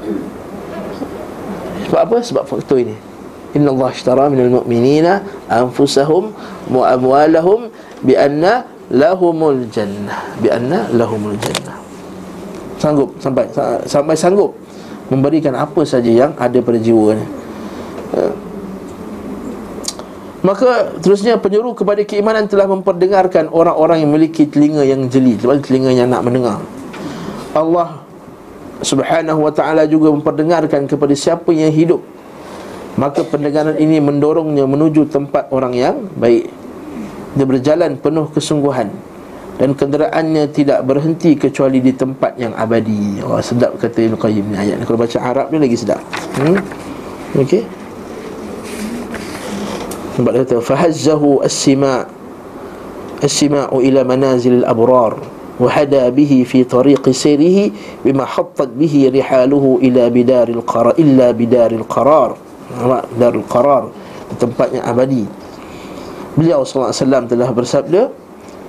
[1.92, 2.24] Sebab apa?
[2.24, 2.96] Sebab faktor ini.
[3.52, 6.32] Inna Allah ishtara minal mu'minina anfusahum
[6.72, 7.68] wa amwalahum
[8.00, 10.24] bi anna lahumul jannah.
[10.40, 11.76] Bi anna lahumul jannah.
[12.80, 13.12] Sanggup?
[13.20, 13.44] Sampai
[13.84, 14.56] sampai sanggup
[15.12, 17.41] memberikan apa saja yang ada pada jiwa ni
[18.12, 18.52] Ha.
[20.42, 26.10] Maka terusnya penyeru kepada keimanan telah memperdengarkan orang-orang yang memiliki telinga yang jeli, telinga yang
[26.10, 26.58] nak mendengar.
[27.54, 28.02] Allah
[28.82, 32.02] Subhanahu wa taala juga memperdengarkan kepada siapa yang hidup.
[32.98, 36.50] Maka pendengaran ini mendorongnya menuju tempat orang yang baik.
[37.38, 38.92] Dia berjalan penuh kesungguhan
[39.56, 43.22] dan kenderaannya tidak berhenti kecuali di tempat yang abadi.
[43.22, 44.82] Wah, sedap kata Ibn Qayyim ni ayat.
[44.82, 46.02] Kalau baca Arab ni lagi sedap.
[46.36, 46.58] Hmm?
[47.38, 47.81] Okey.
[50.12, 52.04] Dia kata Fahazzahu as-sima'
[53.22, 55.16] As-sima'u ila manazil al-abrar
[55.56, 57.64] Wahada bihi fi tariqi sirihi
[58.04, 62.36] Bima hattat bihi rihaluhu ila bidaril qarar Illa bidaril qarar.
[63.16, 63.88] Darul qarar
[64.36, 65.28] Tempatnya abadi.
[66.36, 68.08] Beliau SAW telah bersabda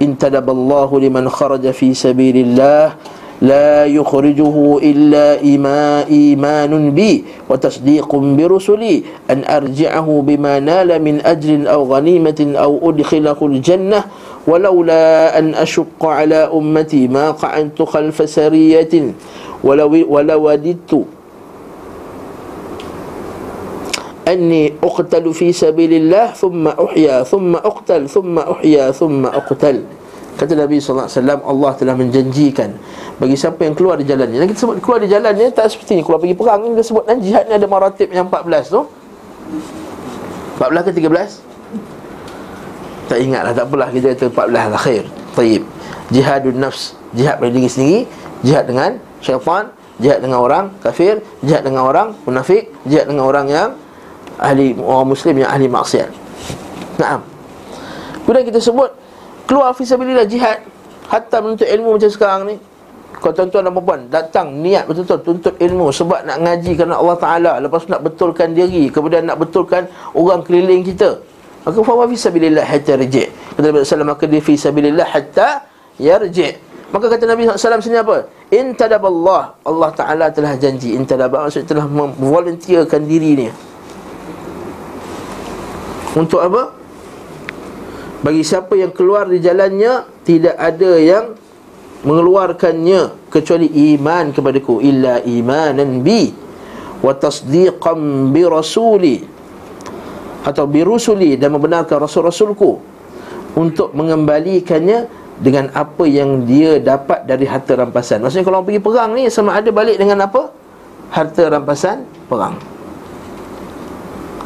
[0.03, 2.95] Intadaballahu liman kharaja fi sabilillah
[3.43, 11.84] لا يخرجه إلا إيمان, إيمان بي وتصديق برسلي أن أرجعه بما نال من أجر أو
[11.93, 14.03] غنيمة أو أدخله الجنة
[14.47, 19.12] ولولا أن أشق على أمتي ما قعنت خلف سرية
[19.63, 21.06] ولو ولوددت
[24.27, 29.84] أني أقتل في سبيل الله ثم أحيا ثم أقتل ثم أحيا ثم أقتل
[30.34, 31.06] Kata Nabi SAW
[31.46, 32.74] Allah telah menjanjikan
[33.22, 34.41] Bagi siapa yang keluar di jalannya.
[34.41, 36.02] Dan kita sebut keluar di jalannya Tak seperti ni.
[36.02, 38.82] Keluar pergi perang Kita sebut dan jihad ni ada maratib yang 14 tu.
[40.58, 43.93] 14 ke 13 Tak ingat lah Tak apalah.
[43.93, 45.06] Kita kata 14 lah khair.
[45.38, 45.62] Taib.
[46.10, 46.98] Jihadun nafs.
[47.13, 48.10] Jihad pada diri sendiri
[48.41, 49.69] Jihad dengan syaitan
[50.02, 53.78] Jihad dengan orang kafir Jihad dengan orang munafik Jihad dengan orang yang
[54.41, 56.10] Ahli orang muslim yang ahli maksiat.
[56.98, 57.22] Naam.
[58.26, 59.03] Kemudian kita sebut
[59.49, 60.63] Keluar fisabilillah jihad.
[61.12, 62.56] Hatta menuntut ilmu macam sekarang ni.
[63.23, 65.91] Kau tuan-tuan dan perempuan Datang niat betul-betul tuntut ilmu.
[65.91, 67.51] Sebab nak ngaji kerana Allah Ta'ala.
[67.60, 68.88] Lepas tu nak betulkan diri.
[68.88, 71.19] Kemudian nak betulkan orang keliling kita.
[71.63, 73.32] Maka fawa fisabilillah hatta rejik.
[73.56, 75.63] Kata Nabi SAW Maka dia fisabilillah hatta
[75.95, 76.60] yarjik
[76.91, 78.27] Maka kata Nabi SAW sini apa?
[78.51, 83.47] Intadaballah Allah Ta'ala telah janji Intadabah maksudnya telah memvolunteerkan diri ni.
[86.13, 86.83] Untuk apa?
[88.23, 91.36] Bagi siapa yang keluar di jalannya Tidak ada yang
[92.07, 96.31] mengeluarkannya Kecuali iman kepadaku Illa imanan bi
[97.03, 99.19] Wa tasdiqam bi rasuli
[100.47, 102.79] Atau bi rusuli Dan membenarkan rasul-rasulku
[103.59, 108.21] Untuk mengembalikannya dengan apa yang dia dapat dari harta rampasan.
[108.21, 110.53] Maksudnya kalau pergi perang ni sama ada balik dengan apa?
[111.09, 112.57] Harta rampasan perang.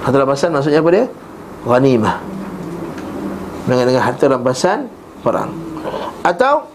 [0.03, 1.05] Harta rampasan maksudnya apa dia?
[1.67, 2.36] Ghanimah.
[3.67, 4.87] Dengan dengan harta rampasan
[5.19, 5.51] perang.
[6.23, 6.71] Atau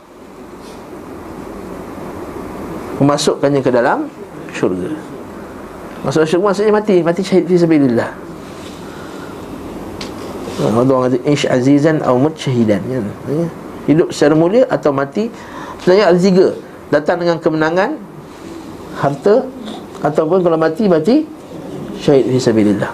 [3.00, 4.07] memasukkannya ke dalam
[4.52, 4.92] syurga.
[6.05, 8.11] Masuk syurga maksudnya mati, mati syahid fi sabilillah.
[10.62, 12.85] Allah kata ish azizan atau mut syahidan.
[12.87, 13.00] Ya.
[13.88, 15.26] Hidup secara mulia atau mati
[15.83, 16.46] Sebenarnya ada tiga
[16.94, 17.98] Datang dengan kemenangan
[18.94, 19.42] Harta
[20.07, 21.26] Ataupun kalau mati, mati
[21.98, 22.92] Syahid Fisabilillah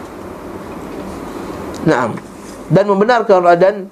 [1.85, 2.17] Naam
[2.69, 3.89] Dan membenarkan dan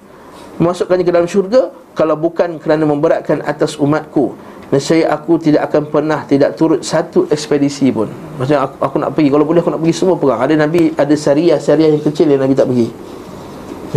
[0.57, 4.33] Memasukkannya ke dalam syurga Kalau bukan kerana memberatkan atas umatku.
[4.67, 8.09] Nescaya aku tidak akan pernah Tidak turut satu ekspedisi pun.
[8.41, 9.29] Maksudnya aku, aku nak pergi.
[9.33, 10.39] Kalau boleh aku nak pergi semua perang.
[10.41, 12.87] Ada Nabi, ada syariah Syariah yang kecil yang Nabi tak pergi.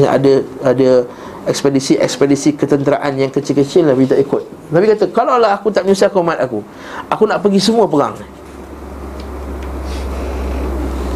[0.01, 0.91] Ada Ada
[1.41, 4.43] ekspedisi-ekspedisi ketenteraan yang kecil-kecil Nabi tak ikut.
[4.71, 6.63] Nabi kata, kalau lah aku tak menyusahkan umat aku
[7.11, 8.15] Aku nak pergi semua perang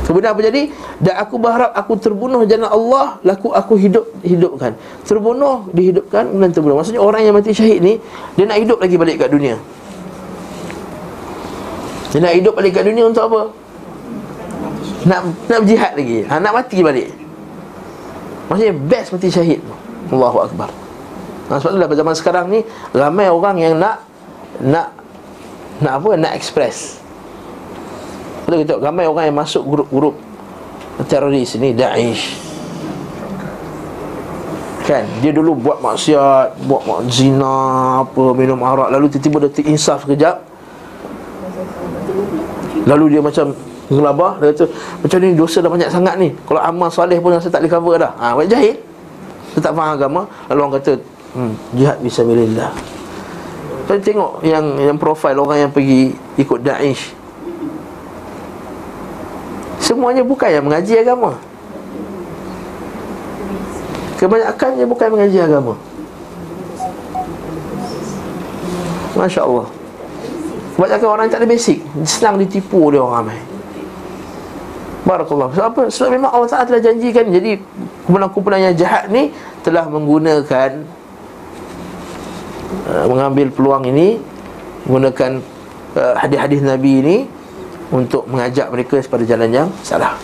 [0.04, 0.68] Kemudian apa jadi?
[1.00, 4.76] Dan aku berharap aku terbunuh jalan Allah Laku aku hidup hidupkan.
[5.08, 6.76] Terbunuh, dihidupkan, dan terbunuh.
[6.76, 7.96] Maksudnya orang yang mati syahid ni
[8.36, 9.56] Dia nak hidup lagi balik kat dunia.
[12.12, 13.40] Dia nak hidup balik kat dunia untuk apa?
[15.08, 16.18] Nak nak berjihad lagi.
[16.28, 17.08] Ha, Nak mati balik.
[18.52, 19.60] Maksudnya best mati syahid.
[20.12, 20.68] Allahu Akbar.
[21.48, 22.64] Nah, Sebab itulah zaman sekarang ni
[22.96, 24.00] Ramai orang yang nak
[24.64, 24.96] Nak
[25.84, 26.10] Nak apa?
[26.16, 27.03] Nak express
[28.44, 30.14] Betul kita Ramai orang yang masuk grup-grup
[31.08, 32.38] Teroris ni Daesh.
[34.84, 35.08] Kan?
[35.24, 40.44] Dia dulu buat maksiat Buat mak zina Apa Minum arak Lalu tiba-tiba dia terinsaf sekejap.
[42.84, 43.56] Lalu dia macam
[43.88, 44.64] Ngelabah Dia kata
[45.00, 46.36] Macam ni dosa dah banyak sangat ni.
[46.44, 48.12] Kalau amal salih pun Rasa tak boleh cover dah.
[48.20, 48.78] Haa Buat jahit
[49.54, 50.26] dia tak faham agama.
[50.50, 50.92] Lalu orang kata
[51.38, 52.74] hmm, Jihad bismillah.
[53.86, 57.23] Saya tengok yang yang profil orang yang pergi Ikut Daesh
[59.94, 61.38] Semuanya bukan yang mengaji agama.
[64.18, 65.78] Kebanyakannya bukan mengaji agama.
[69.14, 69.70] Masya Allah
[70.74, 71.78] Kebanyakan orang tak ada basic.
[72.02, 73.38] Senang ditipu dia orang ramai
[75.06, 75.82] Barakallah Sebab apa?
[75.86, 77.30] Sebab memang Allah Ta'ala telah janjikan.
[77.30, 77.62] Jadi
[78.02, 79.30] kumpulan-kumpulan yang jahat ni
[79.62, 80.82] Telah menggunakan
[82.90, 84.18] uh, Mengambil peluang ini
[84.90, 85.38] Menggunakan
[85.94, 87.16] uh, hadis-hadis Nabi ini
[87.92, 90.16] Untuk mengajak mereka kepada jalan yang salah.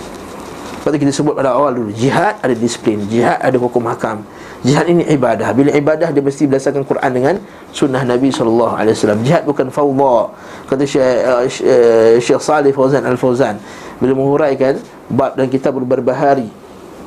[0.80, 4.24] Sebab kita sebut pada awal dulu Jihad ada disiplin Jihad ada hukum hakam.
[4.64, 5.52] Jihad ini ibadah.
[5.52, 7.34] Bila ibadah dia mesti berdasarkan Quran dengan
[7.68, 8.80] Sunnah Nabi SAW
[9.20, 10.32] Jihad bukan fawda.
[10.72, 13.60] Kata Syekh, uh, Syekh Salih Fauzan Al-Fauzan
[14.00, 14.80] bila menguraikan
[15.12, 16.48] bab dan kitab berbahari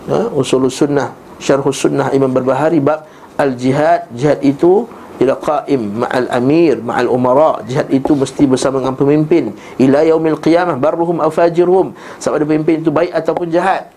[0.08, 0.30] ha?
[0.32, 4.86] usul sunnah syarh sunnah imam berbahari bab al jihad jihad itu
[5.21, 7.62] ila qaim ma'al amir ma'al umara.
[7.69, 9.54] Jihad itu mesti bersama dengan pemimpin.
[9.78, 13.93] Ila yaumil qiyamah barruhum aw fajirhum sama ada pemimpin itu baik ataupun jahat.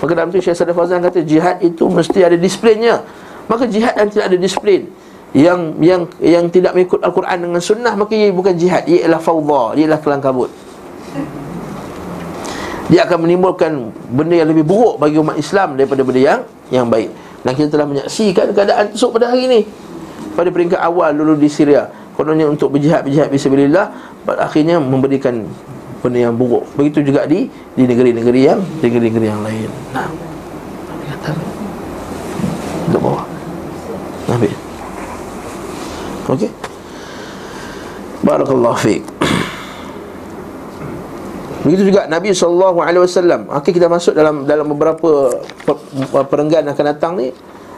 [0.00, 3.04] Maka dalam tu Syekh Sadaf Fazan kata jihad itu mesti ada disiplinnya.
[3.50, 4.86] Maka jihad yang tidak ada disiplin
[5.30, 8.86] yang yang yang tidak mengikut al-Quran dengan sunnah maka ia bukan jihad.
[8.86, 10.50] Ia ialah fawdha ia ialah kelangkabut
[12.90, 16.40] dia akan menimbulkan benda yang lebih buruk bagi umat Islam daripada benda yang
[16.74, 17.14] yang baik.
[17.40, 19.60] Dan kita telah menyaksikan keadaan tersebut pada hari ini.
[20.36, 23.86] Pada peringkat awal dulu di Syria, kononnya untuk berjihad-berjihad bismillah,
[24.24, 25.48] pada akhirnya memberikan
[26.00, 26.68] benda yang buruk.
[26.76, 29.70] Begitu juga di di negeri-negeri yang negeri-negeri yang lain.
[29.92, 30.08] Nah.
[32.88, 33.24] Untuk bawah.
[34.28, 34.50] Nabi.
[36.28, 36.50] Okey.
[38.20, 39.19] Barakallahu fiik.
[41.70, 42.82] Begitu juga Nabi SAW
[43.46, 45.30] Akhir kita masuk dalam dalam beberapa
[46.26, 47.30] perenggan akan datang ni.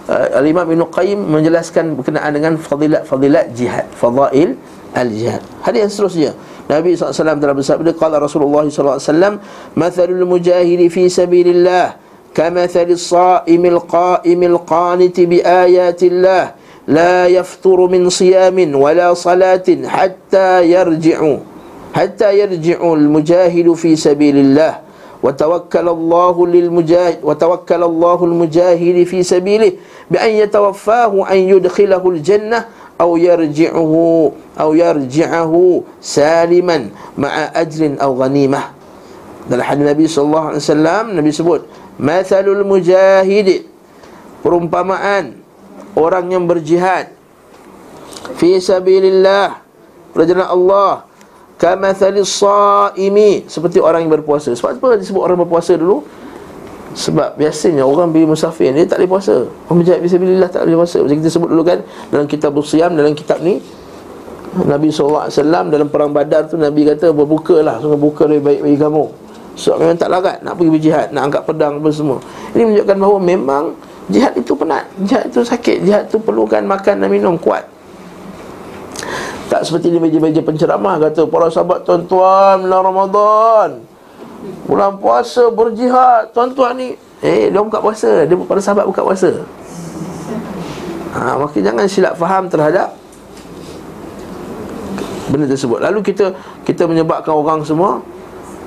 [0.09, 4.57] Uh, Al-Imam Ibn Qayyim menjelaskan berkenaan dengan fadilat-fadilat jihad Fadail
[4.97, 5.45] al-jihad.
[5.61, 6.31] Hadis yang seterusnya.
[6.73, 9.37] Nabi SAW telah bersabda Qala Rasulullah SAW
[9.77, 12.01] Mathalul mujahidi fi sabilillah
[12.33, 16.57] Kamathali sa'imil qa'imil qaniti bi ayatillah
[16.89, 21.52] La yafturu min siyamin wala salatin Hatta yarji'u
[21.93, 24.83] hatta yarji'u al-mujahid fi sabilillah.
[25.23, 25.95] Wa tawakkala
[26.51, 29.79] lil-mujahid wa tawakkala Allah al-mujahid fi sabilihi
[30.11, 32.67] bi an yatawaffahu an yudkhilahu al-jannah
[32.99, 38.75] aw yarji'uhu aw yarji'ahu saliman ma'a ajrin aw ghanimah.
[39.47, 41.61] Dalam hadis Nabi sallallahu alaihi wasallam Nabi sebut
[42.03, 43.67] mathalul mujahid
[44.43, 45.39] perumpamaan
[45.95, 47.11] orang yang berjihad
[48.39, 49.63] fi sabilillah
[50.15, 51.07] perjalanan Allah
[51.63, 54.51] kamathalis saimi seperti orang yang berpuasa.
[54.51, 56.03] Sebab apa disebut orang berpuasa dulu?
[56.93, 59.47] Sebab biasanya orang pergi musafir ni tak boleh puasa.
[59.71, 60.99] Orang berjaya bismillah tak boleh puasa.
[61.07, 61.79] Macam kita sebut dulu kan
[62.13, 63.63] Dalam kitab Usiam Dalam kitab ni
[64.53, 65.33] Nabi SAW
[65.73, 69.05] Dalam perang badar tu Nabi kata Berbuka lah Sungguh buka lebih baik bagi kamu.
[69.57, 72.19] Sebab memang tak larat Nak pergi berjihad Nak angkat pedang apa semua.
[72.53, 73.65] Ini menunjukkan bahawa memang
[74.11, 74.85] Jihad itu penat.
[75.07, 75.87] Jihad itu sakit.
[75.87, 77.65] Jihad itu perlukan makan dan minum kuat
[79.53, 83.85] Tak seperti di meja-meja penceramah Kata para sahabat tuan-tuan Ramadan.
[84.65, 86.33] Bulan puasa berjihad.
[86.33, 88.25] Tuan-tuan ni Eh dia buka puasa.
[88.25, 89.45] Dia pada sahabat buka puasa.
[91.13, 92.97] Ha, Maka jangan silap faham terhadap
[95.29, 95.85] Benda tersebut.
[95.85, 96.33] Lalu kita
[96.65, 98.01] Kita menyebabkan orang semua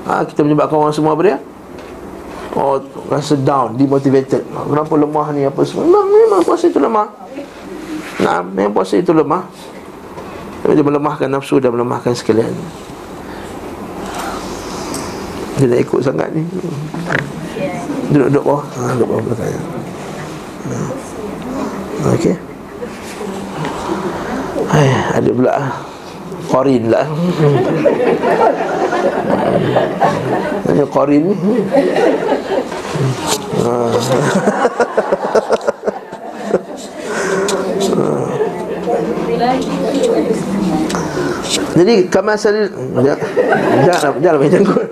[0.05, 1.37] ha, Kita menyebabkan orang semua apa dia?
[2.53, 2.77] Oh
[3.09, 4.45] rasa down Demotivated.
[4.45, 5.89] Kenapa lemah ni apa semua.
[5.89, 7.09] Memang, memang puasa itu lemah.
[8.15, 9.43] Nah, memang puasa itu lemah
[10.65, 12.49] Dia melemahkan nafsu dan melemahkan sekalian.
[15.61, 16.41] Dia dah ikut sangat ni.
[18.09, 18.65] Duduk-duduk bawah.
[18.65, 19.53] Ha, Duduk bawah belakang
[20.65, 20.77] ha.
[22.17, 22.35] Okey.
[24.65, 24.89] Hai,
[25.21, 25.53] ada pula
[26.49, 27.05] Qorin pula
[30.73, 31.35] Ini Qorin ni.
[33.61, 33.73] Ha.
[41.75, 42.71] Jadi kamasal
[43.03, 44.87] jangan jangan main janggut.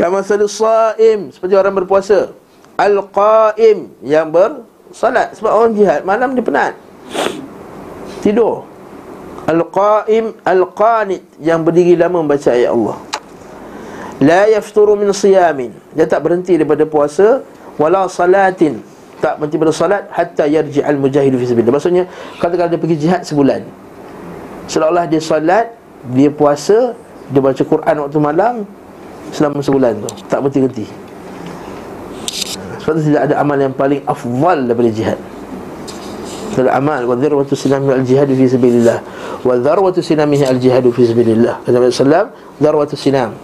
[0.00, 2.34] kamasal saim seperti orang berpuasa.
[2.76, 6.74] Al-qaim yang bersalat sebab orang jihad malam dia penat.
[8.20, 8.66] Tidur.
[9.46, 12.98] Al-qaim al-qanit yang berdiri lama membaca ayat Allah.
[14.18, 15.72] La yafturu min siyamin.
[15.94, 17.46] Dia tak berhenti daripada puasa
[17.78, 18.82] wala salatin
[19.26, 21.74] tak berhenti pada salat hatta yarji al mujahid fi sabilillah.
[21.74, 22.04] Maksudnya
[22.38, 23.66] katakan dia pergi jihad sebulan.
[24.70, 25.74] Seolah-olah dia salat,
[26.14, 26.94] dia puasa,
[27.34, 28.54] dia baca Quran waktu malam
[29.34, 30.08] selama sebulan tu.
[30.30, 30.86] Tak berhenti-henti.
[32.86, 35.18] Sebab tu tidak ada amal yang paling afdal daripada jihad.
[36.54, 39.02] Kalau amal wa dharwatu sinami al jihad fi sabilillah.
[39.42, 41.66] Wa dharwatu sinamihi al jihad fi sabilillah.
[41.66, 42.30] Kata sallam,
[42.62, 43.34] dharwatu sinam.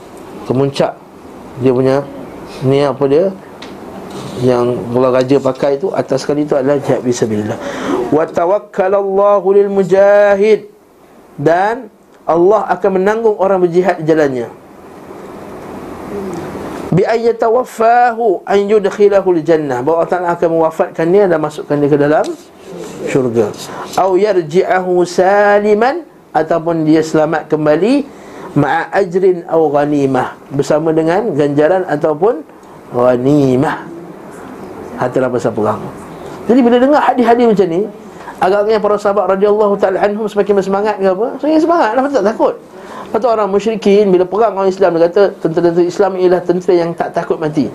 [0.46, 0.94] Kemuncak
[1.58, 2.06] dia punya
[2.62, 3.34] ni apa dia?
[4.42, 7.58] Yang Allah Raja pakai itu atas sekali itu adalah jihad fisabilillah.
[8.10, 10.72] Wa tawakkalallahu lil mujahid
[11.38, 11.92] dan
[12.26, 14.48] Allah akan menanggung orang berjihad di jalannya.
[16.92, 19.80] Bi ayyatawaffahu an yudkhilahu al jannah.
[19.80, 22.26] Bahawa Allah Taala akan mewafatkan dia dan masukkan dia ke dalam
[23.08, 23.48] syurga.
[23.96, 28.04] Au yarji'ahu saliman ataupun dia selamat kembali
[28.56, 32.44] ma'a ajrin au ghanimah bersama dengan ganjaran ataupun
[32.92, 33.91] ghanimah
[35.06, 35.82] harta rampasan perang.
[36.46, 37.82] Jadi bila dengar hadis-hadis macam ni,
[38.42, 41.26] agaknya para sahabat radhiyallahu taala anhum semakin bersemangat ke apa?
[41.38, 42.54] Semakin semangat, lah tak takut.
[43.12, 47.12] Lepas orang musyrikin bila perang orang Islam dia kata tentera-tentera Islam ialah tentera yang tak
[47.12, 47.68] takut mati.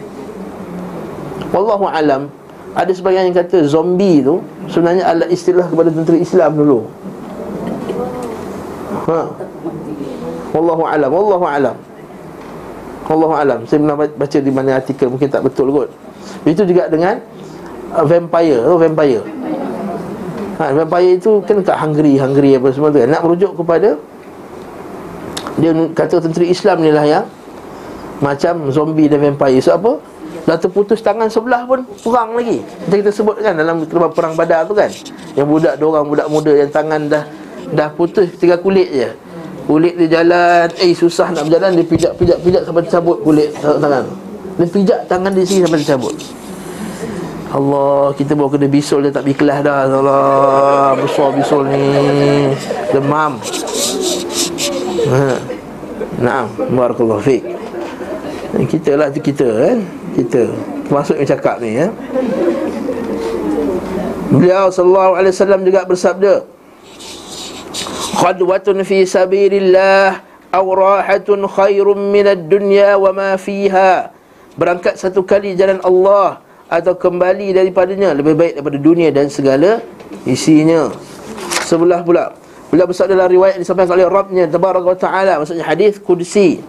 [1.53, 2.25] Wallahu alam.
[2.73, 6.79] Ada sebagian yang kata zombie tu sebenarnya adalah istilah kepada tentera Islam dulu.
[9.07, 9.19] Ha.
[10.57, 11.75] Wallahu alam, wallahu alam.
[13.07, 13.59] Wallahu alam.
[13.69, 15.89] Saya pernah baca di mana artikel mungkin tak betul kot.
[16.47, 17.19] Itu juga dengan
[17.95, 19.23] uh, vampire, oh vampire.
[20.57, 23.09] Ha, vampire itu kan tak hungry, hungry apa semua tu kan.
[23.13, 23.93] Nak merujuk kepada
[25.57, 27.25] dia kata tentera Islam ni lah yang
[28.21, 29.61] macam zombie dan vampire.
[29.61, 29.91] Sebab apa?
[30.47, 32.63] Dah terputus tangan sebelah pun perang lagi.
[32.87, 33.83] Kita kita sebut kan dalam
[34.15, 34.87] perang badar tu kan.
[35.35, 37.23] Yang budak dua orang budak muda yang tangan dah
[37.75, 39.09] dah putus tinggal kulit je.
[39.67, 44.07] Kulit dia jalan, eh susah nak berjalan dia pijak-pijak-pijak sampai cabut kulit tangan.
[44.57, 46.15] Dia pijak tangan dia sini sampai cabut.
[47.47, 49.87] Allah, kita bawa kena bisul dia tak biklah dah.
[49.87, 51.85] Allah, besar bisul ni.
[52.91, 53.39] Demam.
[55.07, 55.57] Ha.
[56.17, 57.45] Naam, barakallahu fiqh
[58.67, 59.77] Kita lah tu kita kan
[60.17, 60.49] Kita,
[61.13, 61.93] yang cakap ni ya
[64.33, 66.33] Beliau sallallahu alaihi wasallam juga bersabda
[68.17, 74.16] Khadwatun fi sabirillah Aw rahatun khairun minad dunya wa ma fiha
[74.57, 79.79] berangkat satu kali jalan Allah atau kembali daripadanya lebih baik daripada dunia dan segala
[80.27, 80.91] isinya.
[81.67, 82.31] Sebelah pula
[82.67, 86.63] Bila bersabda dalam riwayat disampaikan oleh Rabbnya wa ta'ala Maksudnya hadis Qudsi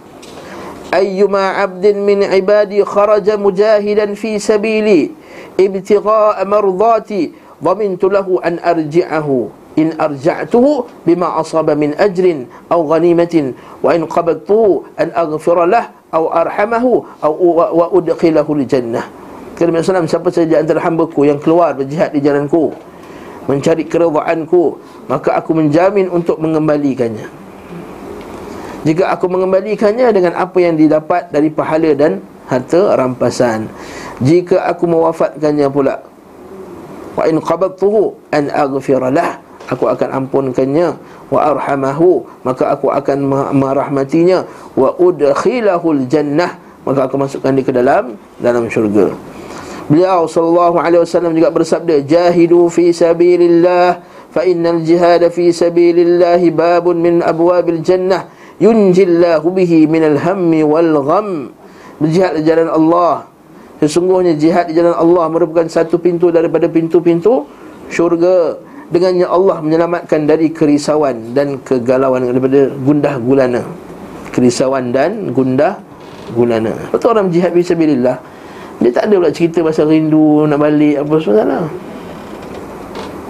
[0.91, 5.11] Ayyuma abdin min ibadi kharaja mujahidan fi sabili
[5.55, 13.91] Ibtigha'a mardati dhamintu lahu an arji'ahu in arja'tuhu bima asaba min ajrin aw ghanimatin wa
[13.95, 15.67] in qabadtuhu an aghfira
[16.09, 17.33] aw arhamahu aw
[17.73, 19.05] wa udkhilahu jannah
[19.55, 22.71] kata Nabi Sallam siapa saja antara hamba-Ku yang keluar berjihad di jalanku
[23.49, 24.77] mencari keredaanku
[25.09, 27.25] maka aku menjamin untuk mengembalikannya.
[28.85, 33.67] Jika aku mengembalikannya dengan apa yang didapat dari pahala dan harta rampasan.
[34.23, 35.99] Jika aku mewafatkannya pula
[37.17, 40.97] wa in qabadtuhu an aghfira lah aku akan ampunkannya.
[41.29, 44.43] Wa arhamahu maka aku akan merahmatinya.
[44.73, 49.13] Wa udkhilahul jannah maka aku masukkan dia ke dalam dalam syurga.
[49.89, 57.01] Beliau sallallahu alaihi wasallam juga bersabda jahidu fi sabilillah fa innal jihad fi sabilillah babun
[57.01, 58.29] min abwabil jannah
[58.61, 61.29] yunjillahu bihi minal hammi wal gham.
[61.99, 63.27] Berjihad di jalan Allah.
[63.79, 67.47] Sesungguhnya jihad di jalan Allah merupakan satu pintu daripada pintu-pintu
[67.89, 68.59] syurga
[68.89, 73.61] dengannya Allah menyelamatkan dari kerisauan dan kegalauan daripada gundah gulana.
[74.33, 75.81] Kerisauan dan gundah
[76.33, 76.73] gulana.
[76.93, 78.39] Betul orang jihad fisabilillah
[78.79, 81.65] dia tak ada pula cerita pasal rindu nak balik apa semua lah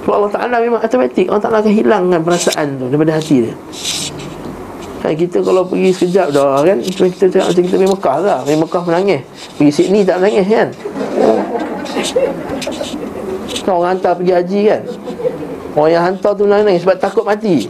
[0.05, 3.53] sebab Allah Ta'ala memang automatik Allah Ta'ala akan hilangkan perasaan tu daripada hati dia.
[5.05, 8.39] Kan kita kalau pergi sekejap dah kan kita cakap macam kita pergi Mekah lah.
[8.41, 9.21] Pergi Mekah menangis.
[9.59, 10.69] Pergi Sydney tak menangis kan.
[13.61, 14.81] Kan orang hantar pergi haji kan
[15.79, 17.63] Orang yang hantar tu nangis sebab takut mati.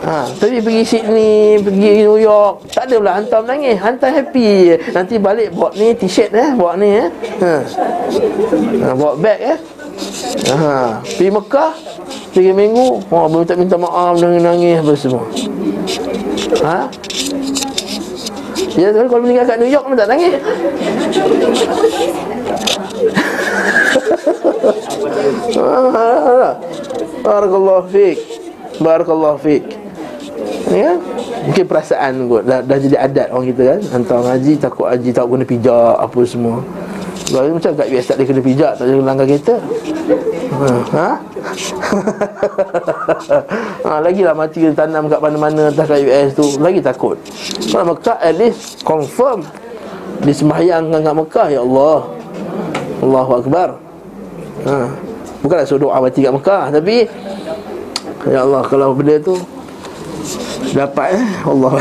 [0.00, 3.76] Ha, Tapi pergi Sydney, pergi New York Tak ada pula hantar menangis.
[3.76, 4.80] Hantar happy.
[4.96, 7.08] Nanti balik bawa ni t-shirt eh Bawa ni eh.
[7.42, 7.54] Ha.
[8.80, 9.58] ha bawa bag eh.
[10.56, 11.04] Ha.
[11.04, 11.72] Pergi Mekah
[12.32, 13.04] Tiga minggu.
[13.12, 15.24] Oh, tak minta maaf Nangis-nangis apa semua.
[16.64, 16.88] Ha?
[18.76, 20.36] Ya, kalau meninggal kat New York tak nangis
[27.26, 28.18] Barakallahu fiik.
[28.78, 29.64] Barakallahu fiik.
[30.70, 30.94] Ya.
[31.46, 35.24] Mungkin perasaan kot dah, dah jadi adat orang kita kan Hantar ngaji takut haji tak
[35.30, 36.58] guna pijak apa semua
[37.30, 39.54] Kalau macam kat US tak kena pijak Tak boleh langgar kereta
[40.56, 40.72] Ha?
[40.94, 41.10] ha?
[43.86, 47.14] ha lagi lah mati kita tanam kat mana-mana Entah kat US tu Lagi takut
[47.70, 49.46] Kalau Mekah at least confirm
[50.26, 52.10] Di sembahyang kat Mekah Ya Allah
[53.06, 53.68] Allahu Akbar
[54.66, 54.76] ha.
[55.46, 57.06] Bukanlah suruh doa mati kat Mekah Tapi
[58.26, 59.38] Ya Allah kalau benda tu
[60.74, 61.78] Dapat eh Allah.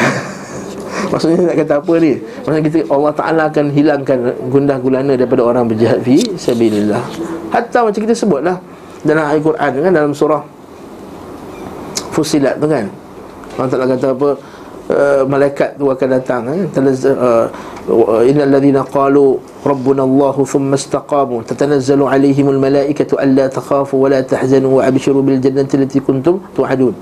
[1.12, 2.22] Maksudnya nak kata apa ni?
[2.46, 4.18] Maksudnya kita Allah Ta'ala akan hilangkan
[4.54, 7.02] Gundah gulana daripada orang berjihad Fi Sabilillah.
[7.50, 8.62] Hatta macam kita sebut lah
[9.02, 10.46] Dalam Al-Quran kan Dalam surah
[12.14, 12.86] Fusilat tu kan.
[13.58, 14.30] Allah Ta'ala kata apa
[14.94, 17.46] uh, Malaikat tu akan datang kan uh,
[20.02, 25.78] Allahu thumma istaqamu Tatanazzalu alaihimul malaikatu Alla takhafu wa la tahzanu Wa abshiru bil jannati
[25.78, 26.98] lati kuntum tu'adun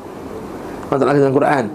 [0.92, 1.66] Allah Ta'ala dalam Quran.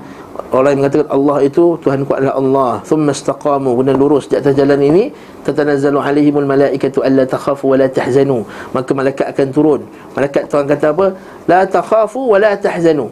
[0.55, 2.73] Orang yang mengatakan Allah itu Tuhan ku adalah Allah.
[2.87, 5.11] Thumma istaqamu Kemudian lurus di atas jalan ini.
[5.43, 8.45] Tatanazzalu alaihimul malaikatu Alla takhafu wa la tahzanu
[8.77, 9.81] Maka malaikat akan turun.
[10.15, 11.07] Malaikat Tuhan kata apa?
[11.51, 13.11] La takhafu wa la tahzanu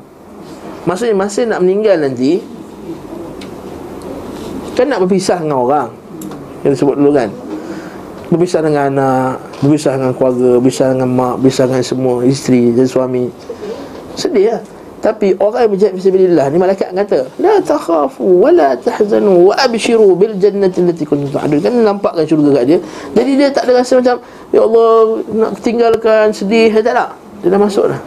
[0.86, 2.38] Maksudnya masa nak meninggal nanti
[4.76, 5.88] Kan nak berpisah dengan orang.
[6.60, 7.32] Yang disebut dulu kan.
[8.26, 13.32] Berpisah dengan anak Berpisah dengan keluarga Berpisah dengan mak Berpisah dengan semua Isteri dan suami.
[14.18, 14.62] Sedih lah.
[14.96, 20.18] Tapi orang yang berjaya fisabilillah ni malaikat kata la takhafu wa la tahzanu wa abshiru
[20.18, 22.78] bil jannati allati kuntum tu'adun kan nampakkan syurga kat dia.
[23.14, 24.18] Jadi dia tak ada rasa macam
[24.50, 24.90] ya Allah
[25.30, 27.14] nak tinggalkan sedih tak tak
[27.44, 28.00] dia dah masuk dah.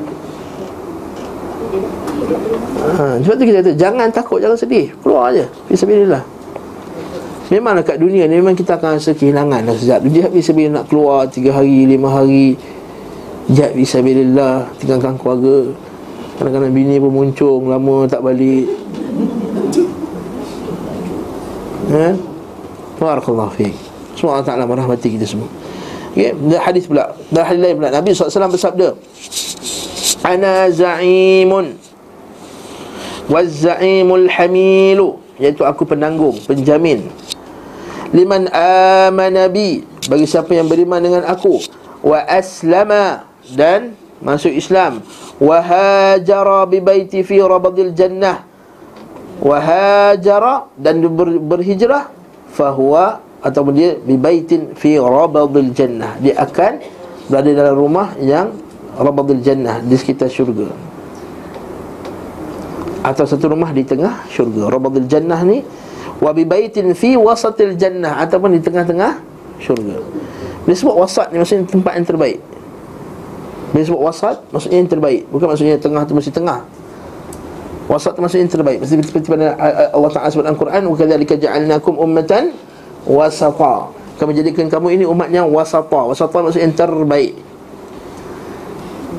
[3.00, 4.92] Ha, sebab tu kita kata jangan takut jangan sedih.
[5.00, 6.39] Keluar aja fisabilillah
[7.50, 11.26] Memanglah kat dunia ni Memang kita akan rasa kehilangan dah Sekejap Jihad bisa nak keluar
[11.26, 12.54] Tiga hari, lima hari
[13.50, 14.06] Jihad bisa
[14.78, 15.74] Tinggalkan keluarga.
[16.38, 18.70] Kadang-kadang bini pun muncung Lama tak balik.
[21.90, 22.14] Ya
[23.02, 23.74] Barakallahu fiqh
[24.14, 25.50] Semua Allah Ta'ala merahmati kita semua.
[26.12, 27.16] Okay, dan hadis pula.
[27.32, 27.90] Dan hadis lain pula.
[27.90, 28.88] Nabi SAW bersabda
[30.22, 31.74] Ana za'imun
[33.26, 37.10] Wazza'imul hamilu Iaitu aku penanggung Penjamin
[38.14, 39.86] liman amana bi.
[40.10, 41.62] Bagi siapa yang beriman dengan aku.
[42.02, 43.30] Wa aslama.
[43.50, 45.02] Dan masuk Islam.
[45.42, 48.46] Wa hajara bi baiti fi rabadil jannah.
[49.42, 52.14] Wa hajara dan ber, berhijrah.
[52.54, 56.18] Fahuwa ataupun dia bi baitin fi rabadil jannah.
[56.22, 56.82] Dia akan
[57.30, 58.54] berada dalam rumah yang
[58.98, 59.82] rabadil jannah.
[59.82, 60.70] Di sekitar syurga.
[63.00, 64.70] Atau satu rumah di tengah syurga.
[64.70, 65.64] Rabadil jannah ni
[66.20, 69.20] wa bi baitin fi wasatil jannah ataupun di tengah-tengah
[69.60, 70.00] syurga.
[70.68, 72.40] Dia sebut wasat ni maksudnya tempat yang terbaik.
[73.70, 75.22] Bila sebut wasat Maksudnya yang terbaik.
[75.30, 76.60] Bukan maksudnya tengah tu mesti tengah.
[77.90, 78.78] Wasat tu maksudnya yang terbaik.
[78.82, 79.56] Mesti seperti mana
[79.94, 82.54] Allah Ta'ala sebut dalam Quran Wa kadzalika ja'alnakum ummatan
[83.10, 83.90] Wasata
[84.22, 87.34] Kami jadikan kamu ini umat yang wasata Wasata maksudnya yang terbaik.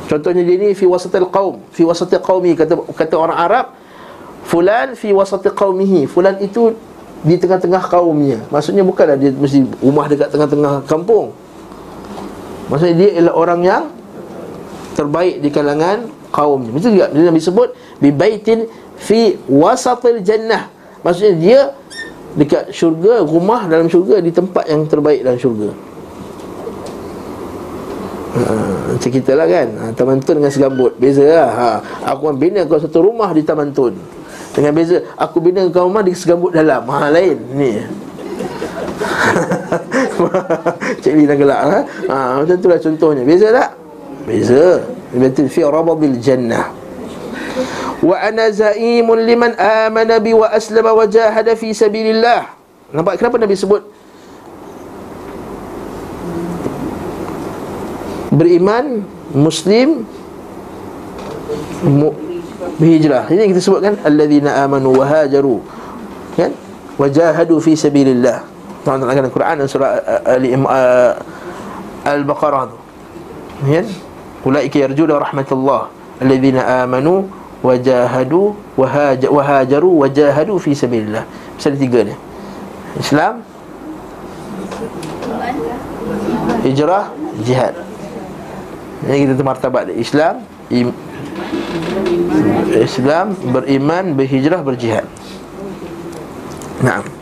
[0.06, 1.62] Contohnya dia ni Fi wasatil qaum.
[1.74, 2.54] Fi wasatil qaumi.
[2.54, 3.66] Kata, kata orang Arab
[4.46, 6.10] Fulan fi wasatil qaumihi.
[6.10, 6.74] Fulan itu
[7.20, 11.36] di tengah-tengah kaumnya Maksudnya bukanlah dia mesti rumah dekat tengah-tengah kampung
[12.70, 13.82] Maksudnya dia ialah orang yang
[14.94, 16.70] terbaik di kalangan kaumnya.
[16.70, 17.68] Betul juga dia Nabi sebut
[17.98, 20.70] bi baitin fi wasatil jannah.
[21.02, 21.60] Maksudnya dia
[22.38, 25.70] dekat syurga, rumah dalam syurga di tempat yang terbaik dalam syurga.
[28.30, 28.42] Ha,
[28.94, 31.68] macam kita lah kan ha, Taman Tun dengan segambut Beza lah ha,
[32.14, 33.98] Aku bina kau satu rumah di Taman Tun
[34.50, 36.82] Dengan beza Aku bina kau rumah di segambut dalam.
[36.86, 37.38] Ha lain.
[37.54, 37.72] Ni.
[41.02, 41.78] Cik dah gelak ha?
[42.10, 43.22] ha, Macam tu lah contohnya.
[43.24, 43.70] Beza tak?
[44.26, 44.82] Beza.
[45.10, 46.70] Betul fi rabadil jannah.
[48.00, 52.48] Wa ana za'imun liman amana bi wa aslama wa jahada fi sabilillah.
[52.90, 53.86] Nampak kenapa Nabi sebut
[58.30, 59.02] Beriman
[59.34, 60.06] Muslim
[61.82, 62.14] mu,
[62.80, 63.28] Berhijrah.
[63.28, 65.60] Ini kita sebutkan Alladzina amanu wa hajaru
[66.32, 66.56] Kan?
[66.96, 68.40] Wajahadu fi sabilillah.
[68.88, 71.12] Allah Ta'ala dalam Quran dan surah uh, uh,
[72.08, 72.76] Al-Baqarah tu.
[73.68, 73.84] Ya
[74.40, 75.92] Ulaika yarjuna rahmatullah.
[76.24, 77.28] Alladzina amanu
[77.60, 81.28] Wajahadu Wahajaru Wajahadu fi sabilillah.
[81.60, 82.14] Misalnya tiga ni.
[82.96, 83.44] Islam
[86.64, 87.12] Hijrah
[87.44, 87.74] Jihad.
[89.04, 90.92] Ini kita tu martabat Islam im,
[92.76, 95.06] Islam Beriman Berhijrah Berjihad.
[96.80, 97.20] Nah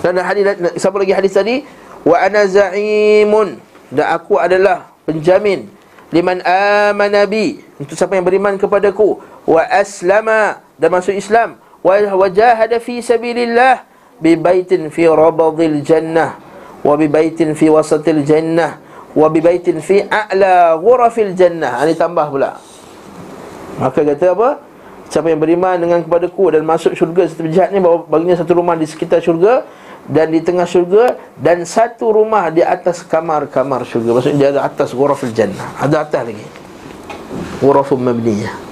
[0.00, 0.44] dan hadis
[0.80, 1.62] siapa lagi hadis tadi?
[2.08, 3.60] Wa ana za'imun.
[3.92, 5.68] Dan aku adalah penjamin.
[6.08, 7.60] Liman amana bi.
[7.76, 9.20] Untuk siapa yang beriman kepadaku.
[9.44, 10.64] Wa aslama.
[10.80, 11.60] Dan masuk Islam.
[11.84, 13.84] Wa wajahada fi sabilillah.
[14.16, 16.40] Bi baitin fi rabadil jannah.
[16.80, 18.80] Wa bi baitin fi wasatil jannah.
[19.12, 21.84] Wa bi baitin fi a'la ghurafil jannah.
[21.84, 22.56] Ini tambah pula.
[23.78, 24.50] Maka kata apa?
[25.10, 28.86] Siapa yang beriman dengan kepadaku dan masuk syurga serta berjihad ni baginya satu rumah di
[28.86, 29.66] sekitar syurga
[30.06, 34.18] dan di tengah syurga dan satu rumah di atas kamar-kamar syurga.
[34.18, 35.74] Maksudnya dia ada atas ghuraful jannah.
[35.82, 36.46] Ada atas lagi.
[37.58, 38.70] Ghurafun mabniyah.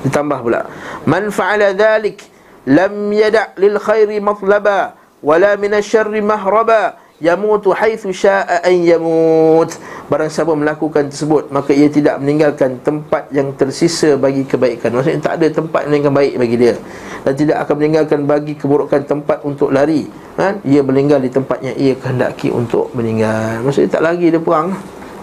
[0.00, 0.64] Ditambah pula
[1.04, 2.24] man fa'ala dhalik
[2.64, 9.70] lam yada' lil khairi matlaba wala min asyarri mahraba yamutu haitsu syaa an yamut.
[10.10, 14.90] Barang siapa melakukan tersebut maka ia tidak meninggalkan tempat yang tersisa bagi kebaikan.
[14.90, 16.74] Maksudnya tak ada tempat yang baik bagi dia.
[17.20, 20.08] Dan tidak akan meninggalkan bagi keburukan tempat untuk lari.
[20.34, 20.58] Kan?
[20.64, 23.62] Ia meninggal di tempat yang ia kehendaki untuk meninggal.
[23.62, 24.72] Maksudnya tak lagi dia perang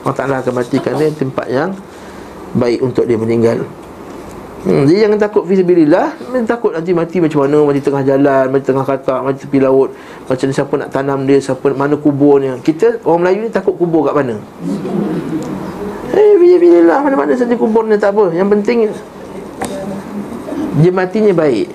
[0.05, 1.75] Allah Taala akan matikan dia tempat yang
[2.55, 3.65] baik untuk dia meninggal
[4.65, 8.65] Hmm, dia jangan takut fisabilillah Dia takut nanti mati macam mana Mati tengah jalan, mati
[8.65, 9.93] tengah katak, mati tepi laut.
[10.25, 12.57] Macam siapa nak tanam dia, siapa mana kuburnya.
[12.65, 14.35] Kita, orang Melayu ni takut kubur kat mana?
[16.17, 18.33] Eh, fisabilillah, mana-mana saja kuburnya tak apa.
[18.33, 18.77] Yang penting
[20.81, 21.67] Dia matinya baik.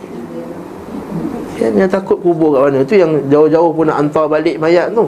[1.62, 1.72] Kan?
[1.78, 2.78] Yang takut kubur kat mana.
[2.82, 5.06] Itu yang jauh-jauh pun nak hantar balik mayat tu.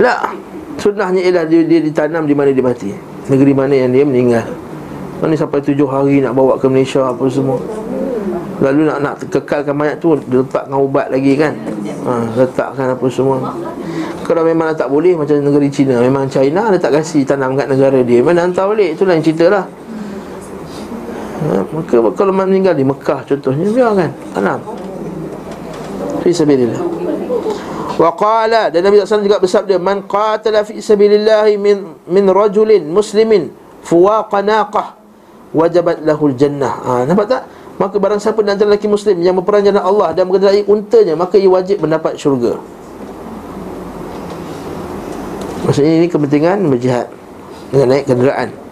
[0.00, 0.32] Lah
[0.76, 2.92] Sunnahnya ialah dia, dia ditanam di mana dia mati.
[3.28, 4.65] Negeri mana yang dia meninggal
[5.24, 7.56] Ni sampai tujuh hari nak bawa ke Malaysia apa semua.
[8.60, 11.52] Lalu nak nak kekalkan mayat tu Letakkan ubat lagi kan.
[12.08, 13.40] Ha, Letakkan apa semua.
[14.24, 18.02] Kalau memang tak boleh macam negeri China Memang China dia tak kasih tanam kat negara
[18.02, 18.98] dia Memang hantar balik.
[18.98, 19.64] Itulah yang cerita lah.
[21.46, 24.58] Ha, Maka kalau meninggal di Mekah contohnya Biar kan tanam
[26.26, 26.80] Fisabilillah
[27.96, 33.48] Wa qala dan Nabi SAW juga bersabda man qatala fi sabilillah min min rajulin muslimin
[33.80, 34.95] fuwaqa naqah
[35.56, 36.76] wajabat lahul jannah.
[36.84, 37.42] Ha, nampak tak?
[37.80, 41.40] Maka barang siapa di antara lelaki muslim yang berperang jalan Allah dan mengendarai untanya, maka
[41.40, 42.60] ia wajib mendapat syurga.
[45.64, 47.08] Maksudnya ini kepentingan berjihad
[47.72, 48.65] dengan naik kenderaan.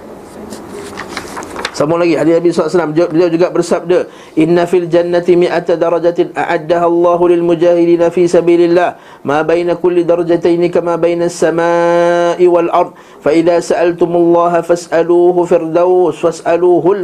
[1.75, 4.07] Sambung lagi hadis Nabi SAW Beliau juga bersabda
[4.39, 8.95] Inna fil jannati mi'ata darajatin A'addaha Allahu lil mujahidin fi sabilillah
[9.27, 12.95] Ma baina kulli darajataini Kama baina samai wal ard.
[13.19, 16.95] Fa idha sa'altumullaha fas'aluhu firdaus Fas'aluhu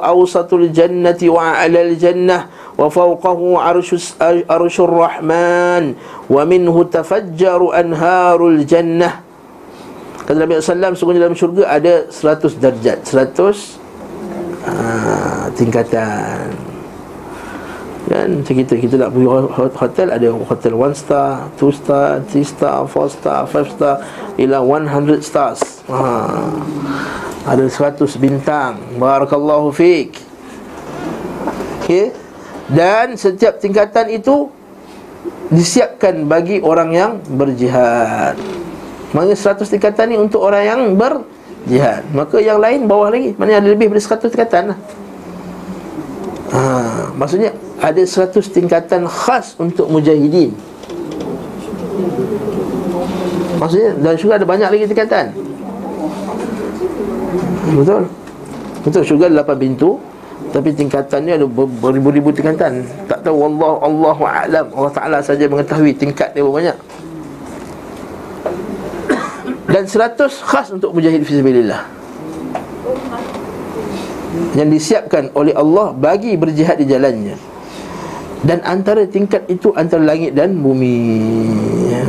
[0.00, 3.60] awsatul jannati wa a'la al-jannah Wa fawqahu
[4.48, 5.92] arshur rahman
[6.24, 9.27] Wa minhu tafajjaru anharul jannah
[10.28, 13.00] Kata Nabi SAW Sungguhnya dalam syurga ada 100 darjat.
[13.00, 13.32] 100
[14.68, 16.52] uh, tingkatan.
[18.12, 18.28] Kan?
[18.44, 19.28] Macam kita Kita nak pergi
[19.72, 24.04] hotel Ada hotel one star Two star Three star Four star Five star
[24.36, 25.64] Ila one hundred stars.
[25.88, 25.96] Ha.
[27.48, 29.00] Ada seratus bintang.
[29.00, 30.20] Barakallahu fiqh
[31.80, 32.12] Okay
[32.68, 34.52] Dan setiap tingkatan itu
[35.48, 38.36] Disiapkan bagi orang yang berjihad
[39.08, 42.04] Maksudnya seratus tingkatan ni Untuk orang yang berjihad.
[42.12, 43.32] Maka yang lain bawah lagi.
[43.36, 44.78] Maksudnya ada lebih dari seratus tingkatan lah.
[46.48, 46.60] Ha.
[47.12, 50.56] Maksudnya ada 100 tingkatan khas untuk mujahidin.
[53.58, 55.24] Maksudnya dan syurga ada banyak lagi tingkatan.
[57.68, 58.02] Betul?
[58.80, 60.00] Betul syurga ada 8 pintu.
[60.48, 62.80] Tapi tingkatannya ada beribu-ribu tingkatan.
[63.04, 64.66] Tak tahu Allah Allah Alam.
[64.72, 66.76] Allah Ta'ala saja mengetahui tingkat dia berapa banyak
[69.78, 71.86] Dan 100 khas untuk mujahid fisabilillah
[74.58, 77.38] yang disiapkan oleh Allah bagi berjihad di jalannya.
[78.42, 81.14] Dan antara tingkat itu antara langit dan bumi.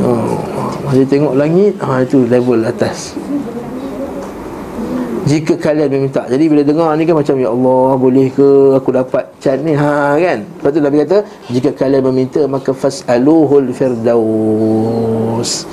[0.02, 0.34] Oh,
[0.82, 3.14] Masih tengok langit ha, Itu level atas.
[5.30, 6.26] Jika kalian meminta.
[6.26, 9.78] Jadi bila dengar ni kan macam Ya Allah boleh ke aku dapat can ni?
[9.78, 10.42] Ha, kan?
[10.42, 11.18] Lepas tu Nabi kata
[11.54, 15.66] Jika kalian meminta Maka fas'aluhul firdaus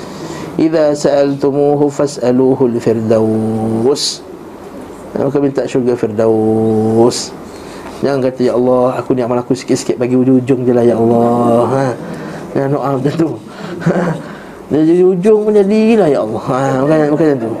[0.58, 4.26] Iza sa'altumuhu fas'aluhul firdaus
[5.14, 7.30] Maka minta syurga firdaus
[8.02, 11.62] Jangan kata Ya Allah Aku ni amal aku sikit-sikit Bagi ujung-ujung je lah Ya Allah
[11.70, 11.86] ha.
[12.58, 13.30] Jangan doa macam tu
[13.86, 14.02] ha.
[14.68, 16.62] Jadi ujung pun jadilah Ya Allah ha.
[16.82, 17.52] Bukan, bukan macam tu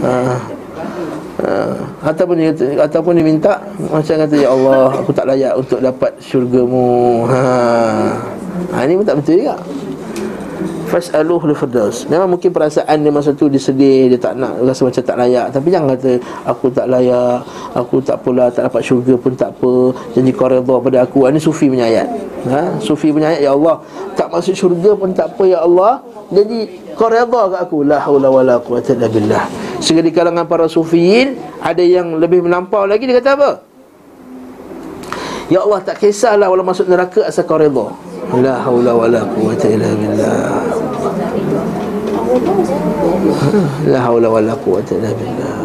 [0.00, 0.16] ha.
[1.44, 1.52] Ha.
[2.08, 3.52] Ataupun dia kata, Ataupun dia minta
[3.92, 7.44] Macam kata Ya Allah Aku tak layak untuk dapat syurgamu ha.
[8.72, 8.76] ha.
[8.80, 9.60] Ini pun tak betul juga
[10.94, 12.06] Fas'aluh firdaus.
[12.06, 15.50] Memang mungkin perasaan dia masa tu Dia sedih Dia tak nak Rasa macam tak layak.
[15.50, 16.12] Tapi jangan kata
[16.46, 17.42] Aku tak layak
[17.74, 21.26] Aku tak pula Tak dapat syurga pun tak apa Janji kau redha pada aku.
[21.26, 22.06] Ini sufi punya ayat.
[22.46, 22.78] Ha?
[22.78, 23.82] Sufi punya ayat Ya Allah
[24.14, 25.98] Tak masuk syurga pun tak apa Ya Allah
[26.30, 26.58] Jadi
[26.94, 27.78] kau redha kat aku.
[27.82, 29.50] La hawla wa la quwata billah.
[29.82, 33.50] Sehingga di kalangan para sufiin Ada yang lebih melampau lagi Dia kata apa?
[35.50, 39.68] Ya Allah tak kisahlah Walau masuk neraka Asal kau redha La hawla wa la quwata
[39.68, 40.64] illa billah.
[43.84, 45.56] La haula wa la quwata illa billah.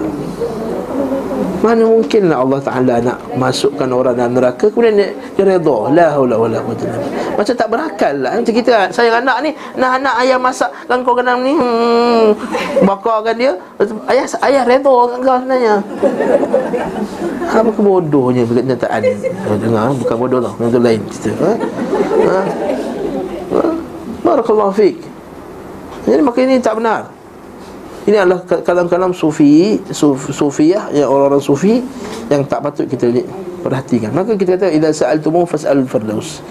[1.59, 5.91] Mana mungkinlah Allah Ta'ala nak masukkan orang dalam neraka Kemudian dia, dia redha.
[5.91, 6.87] La haula wa la quwata
[7.35, 8.39] Macam tak berakal lah.
[8.39, 12.31] Macam kita sayang anak ni Nak anak ayah masak kan kau kena ni hmm,
[12.87, 13.51] Bakarkan dia.
[14.07, 15.75] Ayah ayah redha kan kau sebenarnya.
[17.51, 19.01] Apa kebodohnya Kenyataan?
[19.59, 21.51] Dengar bukan bodoh tau tu lain cerita ha?
[22.29, 22.41] Ha?
[23.57, 23.63] Ha?
[24.21, 25.09] Barakallahu fiqh
[26.09, 27.11] jadi maka ini tak benar.
[28.09, 31.83] Ini adalah kalam-kalam sufi suf, Sufiyah Yang orang-orang sufi
[32.31, 33.11] Yang tak patut kita
[33.61, 34.09] perhatikan.
[34.15, 36.41] Maka kita kata Iza sa'altumu fas'alul firdaus.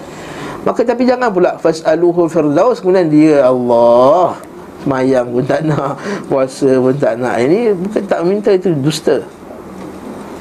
[0.63, 4.35] Maka tapi jangan pula Fas'aluhu firdaus Kemudian dia Allah
[4.83, 5.99] Semayang pun tak nak
[6.31, 7.35] Puasa pun tak nak.
[7.39, 9.23] Ini bukan tak minta itu dusta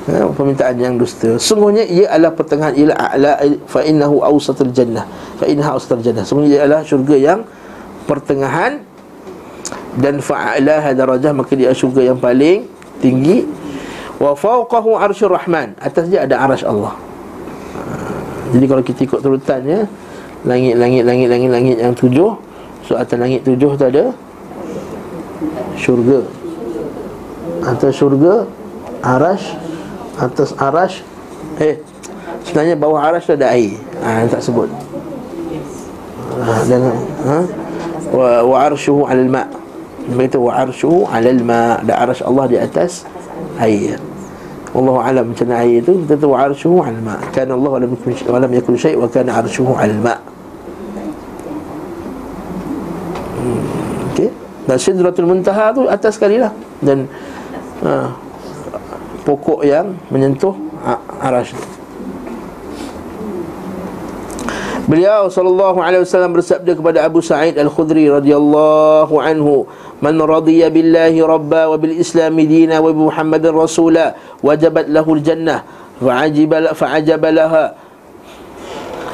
[0.08, 1.36] Ya, permintaan yang dusta.
[1.36, 5.04] Sungguhnya ia adalah pertengahan Ia a'la fa'innahu awsatul jannah.
[5.36, 6.24] Fa'innaha awsatul jannah.
[6.24, 7.40] Sungguhnya ia adalah syurga yang
[8.08, 8.80] Pertengahan
[10.00, 12.64] dan fa'alaha darajah maka dia syurga yang paling
[13.04, 13.44] tinggi.
[14.16, 15.76] Wa fawqahu arsyur rahman.
[15.76, 16.96] Atas dia ada arasy Allah.
[17.76, 17.80] Ha,
[18.56, 19.84] jadi kalau kita ikut turutannya
[20.48, 22.32] langit-langit langit-langit langit yang tujuh
[22.88, 24.16] so atas langit tujuh tu ada
[25.76, 26.24] syurga.
[27.60, 28.48] Atas syurga
[29.04, 29.67] arash
[30.18, 31.00] atas arash
[31.62, 31.78] eh
[32.44, 34.68] sebenarnya bawah arash ada air ha, tak sebut
[36.42, 36.80] ha, dan
[37.24, 37.38] ha
[38.12, 39.48] wa, wa arshuhu 'alal ma'
[40.08, 43.04] Begitu wa arshu 'alal ma da arsy Allah di atas
[43.60, 44.00] air.
[44.72, 47.20] Wallahu alam macam air itu kita tahu arshuhu 'alal ma.
[47.28, 50.16] Kana Allah lam yakun wa lam yakun syai' wa kana arshuhu 'alal ma.
[53.36, 53.60] Hmm,
[54.16, 54.32] okey.
[54.64, 57.04] Dan sidratul muntaha tu atas sekali lah dan
[57.84, 58.08] ha,
[59.27, 60.53] pokok yang menyentuh
[61.23, 61.55] arasy.
[64.83, 69.63] Beliau sallallahu alaihi wasallam bersabda kepada Abu Sa'id Al-Khudri radhiyallahu anhu
[70.03, 74.07] من رضي بالله ربا وبالإسلام دينا وبمحمد رسولا
[74.43, 75.57] وجبت له الجنة
[76.03, 77.65] فعجب, فعجب لها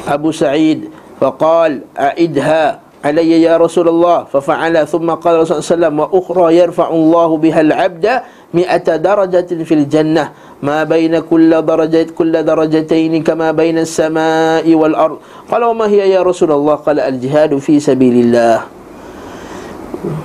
[0.09, 0.89] أبو سعيد
[1.21, 5.95] فقال أعدها علي يا رسول الله ففعل ثم قال رسول الله صلى الله عليه وسلم
[5.99, 8.05] وأخرى يرفع الله بها العبد
[8.54, 10.24] مئة درجة في الجنة.
[10.64, 15.18] ما بين كل درجة كل kama كما بين السماء والأرض.
[15.50, 18.58] قال وما هي يا رسول الله؟ قال الجهاد في سبيل الله.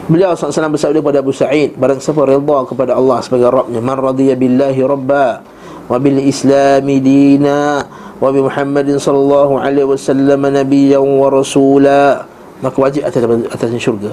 [0.10, 4.36] Beliau SAW bersabda kepada Abu Sa'id Barang siapa redha kepada Allah sebagai Rabbnya Man radiyya
[4.36, 5.40] billahi rabba
[5.88, 7.88] Wa bil islami dina
[8.20, 12.28] Wa bi Muhammadin sallallahu alaihi wasallam Nabiyan wa rasula.
[12.60, 14.12] Maka wajib atas, atas syurga.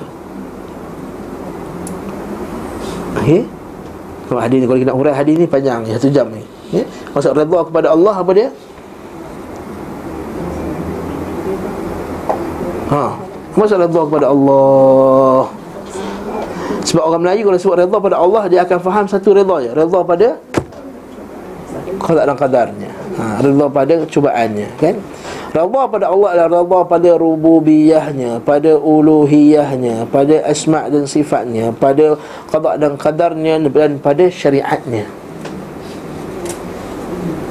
[3.19, 3.56] Okay
[4.27, 6.43] kalau hadis ni kalau kita nak hurai hadis ni panjang satu jam ni.
[6.75, 6.83] Ya?
[7.15, 8.49] Maksud redha kepada Allah apa dia?
[12.91, 13.05] Ha.
[13.55, 15.47] Maksud redha kepada Allah.
[16.87, 20.01] Sebab orang Melayu kalau sebut redha pada Allah Dia akan faham satu redha je Redha
[20.07, 20.39] pada
[21.99, 24.95] Qadar dan qadarnya ha, Redha pada cubaannya kan
[25.57, 32.21] Redha pada Allah adalah redha pada rububiyahnya Pada uluhiyahnya Pada asma' dan sifatnya Pada
[32.53, 35.09] qadar dan qadarnya Dan pada syariatnya.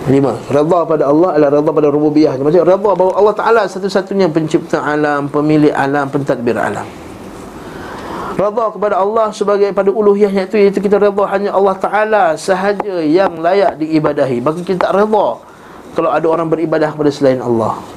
[0.06, 0.38] Lima.
[0.54, 2.46] Redha pada Allah adalah redha pada rububiyahnya.
[2.46, 6.86] Maksudnya redha bahawa Allah Ta'ala satu-satunya pencipta alam Pemilik alam, pentadbir alam.
[8.38, 13.34] Rada kepada Allah sebagai pada uluhiyahnya itu Iaitu kita rada hanya Allah Ta'ala sahaja yang
[13.42, 14.46] layak diibadahi.
[14.46, 15.42] Maka kita tak rada
[15.98, 17.95] Kalau ada orang beribadah kepada selain Allah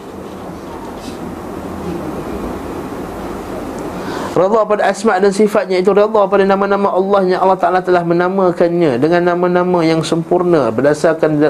[4.39, 9.03] Rada pada asma' dan sifatnya Itu rada pada nama-nama Allah Yang Allah Ta'ala telah menamakannya
[9.03, 11.43] Dengan nama-nama yang sempurna Berdasarkan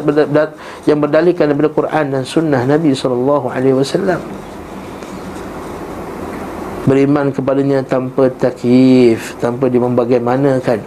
[0.88, 3.52] Yang berdalihkan daripada Quran dan Sunnah Nabi SAW
[6.88, 10.80] beriman kepadanya tanpa takyif tanpa dibagaimanakan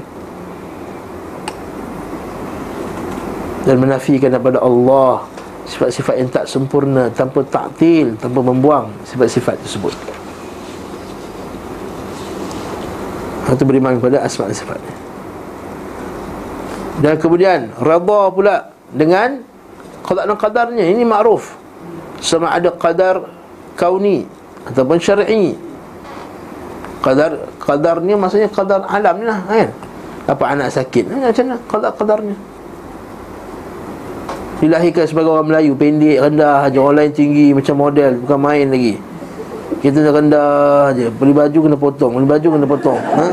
[3.62, 5.30] dan menafikan daripada Allah
[5.70, 9.94] sifat-sifat yang tak sempurna tanpa taktil tanpa membuang sifat-sifat tersebut
[13.52, 14.96] atau beriman kepada asma dan sifatnya
[17.04, 18.56] dan kemudian rada pula
[18.96, 19.44] dengan
[20.08, 21.60] qada dan qadarnya ini makruf
[22.24, 23.28] sama ada qadar
[23.76, 24.24] kauni
[24.66, 25.58] ataupun syar'i
[27.02, 29.70] Qadar Qadarnya maksudnya qadar alam ni lah kan
[30.30, 32.38] Apa anak sakit ha, Macam mana qadar qadarnya
[34.62, 39.02] Dilahirkan sebagai orang Melayu Pendek, rendah Orang lain tinggi macam model Bukan main lagi
[39.80, 41.08] Kita dah rendah je.
[41.08, 43.00] Beli baju kena potong Beli baju kena potong.
[43.00, 43.28] Ha?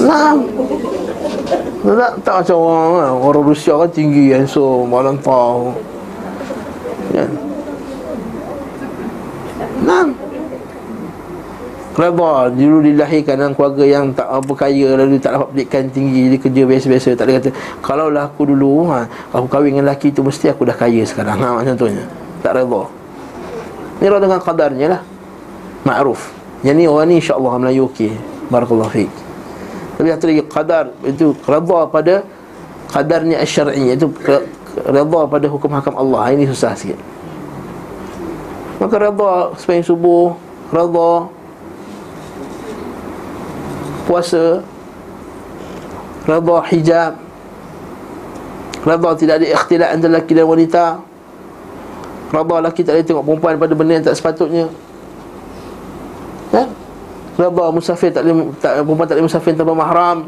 [0.00, 0.32] Nah,
[1.84, 3.12] tak, tak macam orang kan?
[3.20, 5.76] Orang Rusia kan tinggi So malam tahu
[7.12, 7.30] Kan
[9.80, 10.08] Nah.
[11.90, 16.38] Reba dulu dilahirkan dalam keluarga yang tak apa kaya lalu tak dapat pendidikan tinggi dia
[16.38, 17.08] kerja biasa-biasa.
[17.18, 17.50] Tak ada kata
[17.82, 19.04] kalau lah aku dulu ha,
[19.34, 21.36] aku kahwin dengan lelaki tu mesti aku dah kaya sekarang.
[21.42, 22.06] Ha macam contohnya
[22.40, 22.82] tak reda.
[24.00, 25.02] Ni reda dengan qadarnya lah.
[25.84, 26.32] Ma'ruf.
[26.60, 28.12] Yang ni orang ni insya-Allah Melayu okey.
[28.50, 29.30] Barakallahu fiik
[30.00, 32.24] tapi satu lagi qadar itu reda pada
[32.88, 34.08] qadarnya asy-syar'i itu
[34.88, 36.32] reda pada hukum hakam Allah.
[36.32, 36.96] Ini susah sikit.
[38.80, 40.40] Maka redha sepanjang subuh
[40.72, 41.28] Redha
[44.08, 44.64] Puasa
[46.24, 47.12] Redha hijab
[48.80, 50.84] Redha tidak ada ikhtilat antara lelaki dan wanita
[52.30, 54.66] Redha lelaki tak boleh tengok perempuan pada benda yang tak sepatutnya.
[56.54, 56.70] Kan?
[57.34, 60.18] Redha musafir tak boleh tak, Perempuan tak boleh musafir tanpa mahram.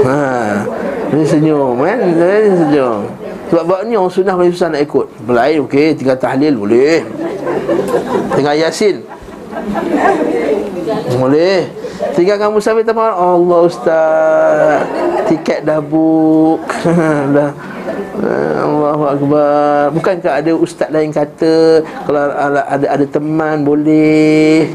[0.03, 0.83] Ha
[1.13, 1.97] dia senyum kan?
[2.17, 3.01] Dia senyum.
[3.53, 5.05] Sebab buatnya orang sunnah paling susah nak ikut.
[5.29, 7.05] Berlain okey Tinggal tahlil boleh.
[8.33, 9.05] Tinggal yasin.
[11.21, 11.69] Boleh.
[12.17, 16.61] Tinggal kamu sampai tempat Allah Ustaz Tiket dah book.
[17.33, 17.51] Dah.
[18.61, 19.89] Allahu Akbar.
[19.97, 24.69] Bukankah ada ustaz lain kata Kalau ada ada, ada teman boleh?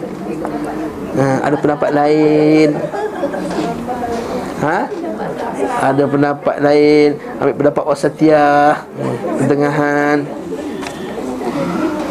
[1.14, 2.68] Ha, Ada pendapat lain?
[4.58, 4.78] Ha?
[5.78, 7.08] ada pendapat lain?
[7.38, 8.82] Ambil pendapat wasatiyah
[9.38, 10.26] pertengahan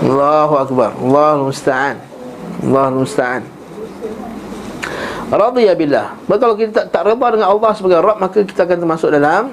[0.07, 0.95] Allahu akbar.
[1.03, 1.99] Allahu musta'an.
[2.63, 3.56] Allahu musta'an
[5.27, 6.15] Radiyya billah.
[6.23, 9.51] Maka kalau kita tak, tak reda dengan Allah sebagai Rabb Maka kita akan termasuk dalam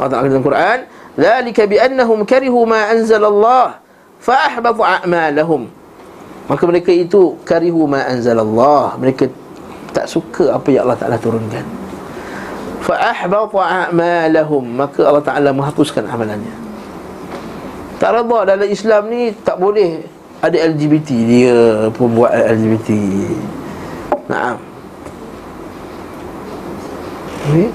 [0.00, 0.78] Allah Ta'ala dalam Quran
[1.14, 3.84] Zalika bi'annahum karihu ma anzalallah
[4.24, 5.68] Fa'ahbatu a'malahum.
[6.48, 8.96] Maka mereka itu Karihu ma anzalallah.
[8.96, 9.28] Mereka
[9.92, 11.64] tak suka apa yang Allah Ta'ala turunkan.
[12.88, 14.64] Fa'ahbata a'malahum.
[14.64, 16.56] Maka Allah Taala menghapuskan amalannya.
[18.00, 20.08] Tak redha dalam Islam ni tak boleh
[20.40, 21.56] ada LGBT dia
[21.94, 22.90] pembuat LGBT
[24.28, 24.73] Naam
[27.44, 27.68] okay.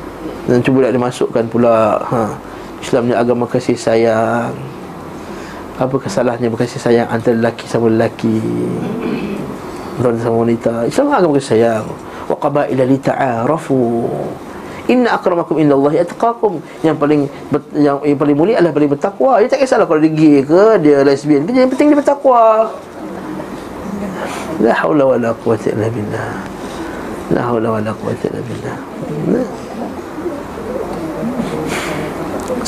[0.49, 2.34] dan cuba nak dimasukkan pula ha,
[2.82, 4.53] Islam ni agama kasih sayang
[5.80, 8.43] apa kesalahannya berkasih sayang antara lelaki sama lelaki
[9.99, 11.86] Wanita sama wanita Islam agama kasih sayang
[12.28, 14.07] Wa qabaila li ta'arafu
[14.89, 16.65] Inna akramakum indallahi atqakum.
[16.82, 17.22] Yang paling
[17.78, 19.38] yang, yang paling mulia adalah paling bertakwa.
[19.38, 22.74] Dia tak kisahlah kalau dia gay ke, dia lesbian ke, yang penting dia bertakwa.
[24.65, 26.32] La haula wala quwwata illa billah.
[27.38, 28.78] La haula wala quwwata illa billah.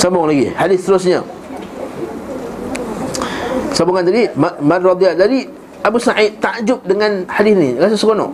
[0.01, 1.21] Sambung lagi Hadis seterusnya
[3.77, 5.45] Sambungan tadi Man radiyat Jadi
[5.85, 8.33] Abu Sa'id takjub dengan hadis ni Rasa seronok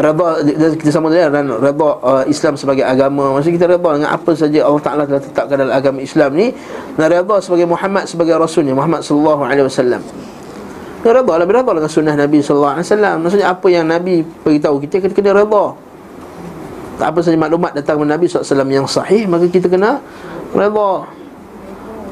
[0.00, 0.40] Rada
[0.80, 3.36] kita sama dia dan uh, Islam sebagai agama.
[3.36, 6.56] Maksud kita reda dengan apa saja Allah Taala telah tetapkan dalam agama Islam ni
[6.96, 10.00] dan reda sebagai Muhammad sebagai rasulnya Muhammad sallallahu alaihi wasallam.
[11.04, 13.16] Dia reda lah berada dengan sunnah Nabi sallallahu alaihi wasallam.
[13.20, 15.89] Maksudnya apa yang Nabi beritahu kita kita kena reda.
[17.00, 20.04] Tak apa saja maklumat datang dari Nabi SAW yang sahih Maka kita kena
[20.52, 21.08] reda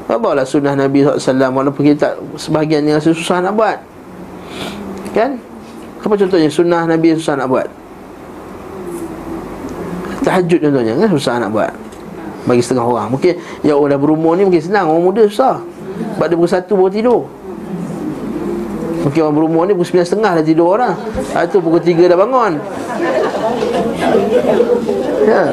[0.09, 3.77] Reda lah sunnah Nabi SAW Walaupun kita sebahagian yang susah nak buat.
[5.13, 5.37] Kan?
[6.01, 7.69] Apa contohnya sunnah Nabi susah nak buat?
[10.19, 11.71] tahajud contohnya kan susah nak buat?
[12.49, 13.07] Bagi setengah orang.
[13.13, 15.61] Mungkin yang orang dah berumur ni mungkin senang orang muda susah.
[16.17, 17.21] Sebab dia pukul satu baru tidur.
[19.05, 20.93] Mungkin orang berumur ni pukul sembilan setengah dah tidur orang.
[20.97, 22.53] Lepas tu pukul tiga dah bangun
[25.25, 25.43] ya.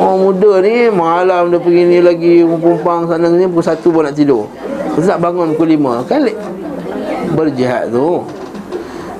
[0.00, 4.16] orang muda ni malam dia pergi ni lagi pumpang sana ni pukul satu baru nak
[4.16, 4.44] tidur
[4.96, 6.24] Lepas nak bangun pukul lima kan
[7.36, 8.24] berjihad tu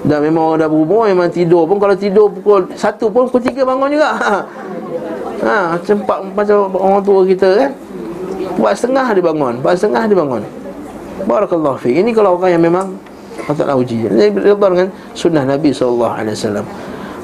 [0.07, 3.66] dan memang orang dah berumur memang tidur pun kalau tidur pukul satu pun pukul tiga
[3.66, 4.11] bangun juga
[5.37, 7.70] Ha, sempat macam orang tua kita kan.
[8.57, 10.43] Buat setengah dia bangun, buat setengah dia bangun.
[11.28, 12.01] Barakallahu fiik.
[12.01, 12.97] Ini kalau orang yang memang
[13.45, 14.09] patutlah uji.
[14.09, 16.64] Ini redha dengan sunnah Nabi wasallam.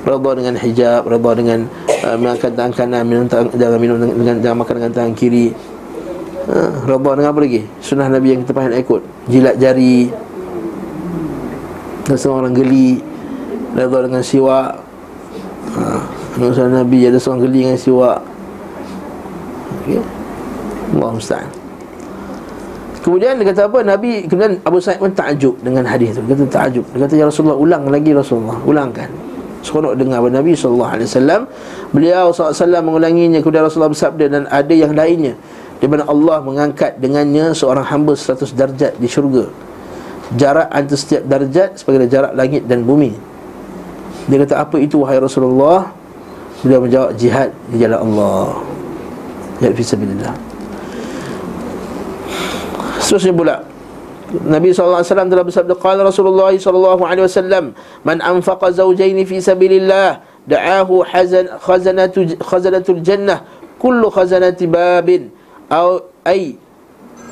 [0.02, 1.58] Redha dengan hijab, redha dengan
[2.02, 5.54] uh, makan tangan kanan, minum tangan, jangan minum dengan jangan makan dengan tangan kiri.
[6.42, 6.56] Ha,
[6.90, 7.62] redha dengan apa lagi?
[7.78, 9.02] Sunnah Nabi yang kita pahal ikut.
[9.30, 10.10] Jilat jari.
[12.18, 12.98] Semua orang geli.
[13.78, 14.82] Redha dengan siwak.
[15.78, 15.82] Ha,
[16.32, 18.24] Masa Nabi ada seorang geli dengan siwak
[19.82, 20.00] okay.
[20.96, 21.48] Allah Musta'an
[23.02, 26.46] Kemudian dia kata apa Nabi Kemudian Abu Sa'id pun takjub dengan hadis tu Dia kata
[26.48, 29.10] takjub Dia kata Ya Rasulullah ulang lagi Rasulullah Ulangkan
[29.62, 31.46] Seronok dengar Nabi SAW
[31.94, 35.38] Beliau SAW mengulanginya Kemudian Rasulullah bersabda Dan ada yang lainnya.
[35.78, 39.46] Di mana Allah mengangkat dengannya Seorang hamba 100 darjat di syurga.
[40.34, 43.14] Jarak antara setiap darjat Sebagai jarak langit dan bumi.
[44.26, 45.90] Dia kata apa itu wahai Rasulullah?
[46.62, 48.54] Beliau menjawab jihad di jalan Allah.
[49.58, 50.34] Jihad fi sabilillah.
[53.02, 53.56] Seterusnya pula
[54.32, 62.40] Nabi SAW telah bersabda Qala Rasulullah SAW Man anfaqa zawjaini fi sabilillah Da'ahu hazan, khazanatu,
[62.40, 63.44] khazanatul jannah
[63.76, 65.28] Kullu khazanati babin
[65.68, 66.56] Au ay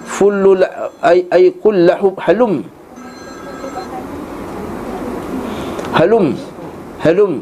[0.04, 0.60] Fullu
[1.00, 2.64] ay, ay kullahu halum
[5.96, 6.36] Halum
[7.00, 7.40] Halum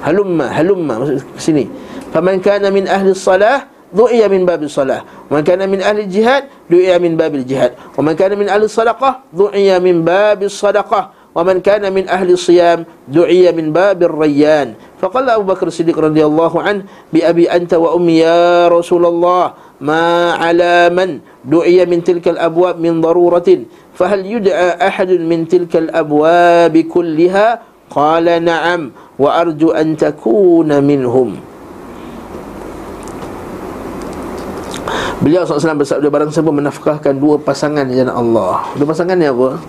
[0.00, 1.68] halumma halumma maksud sini
[2.10, 6.46] faman kana min ahli salah du'iya min babil salah wa man kana min ahli jihad
[6.70, 11.46] du'iya min babil jihad wa man kana min ahli sadaqah du'iya min babil sadaqah wa
[11.46, 16.90] man kana min ahli siyam du'iya min babil rayyan faqala Abu Bakar Siddiq radhiyallahu an
[17.14, 22.98] bi abi anta wa ummi ya Rasulullah ma ala man du'iya min tilka al-abwab min
[22.98, 29.38] daruratin fahal yud'a ahadun min tilka al-abwab kullaha qala na'am wa
[35.20, 38.64] Beliau SAW bersabda barang siapa menafkahkan dua pasangan di jalan Allah.
[38.76, 39.60] Dua pasangan ni apa?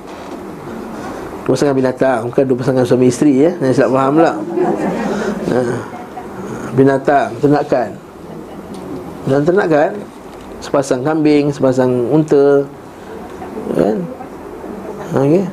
[1.43, 3.51] Dua pasangan binatang, bukan dua pasangan suami isteri ya.
[3.59, 4.33] Jangan silap faham pula.
[5.51, 5.59] Ha.
[6.71, 7.89] Binatang, ternakan.
[9.27, 9.89] Dan ternakan
[10.63, 12.63] sepasang kambing, sepasang unta.
[13.75, 13.97] Kan?
[15.11, 15.43] Okey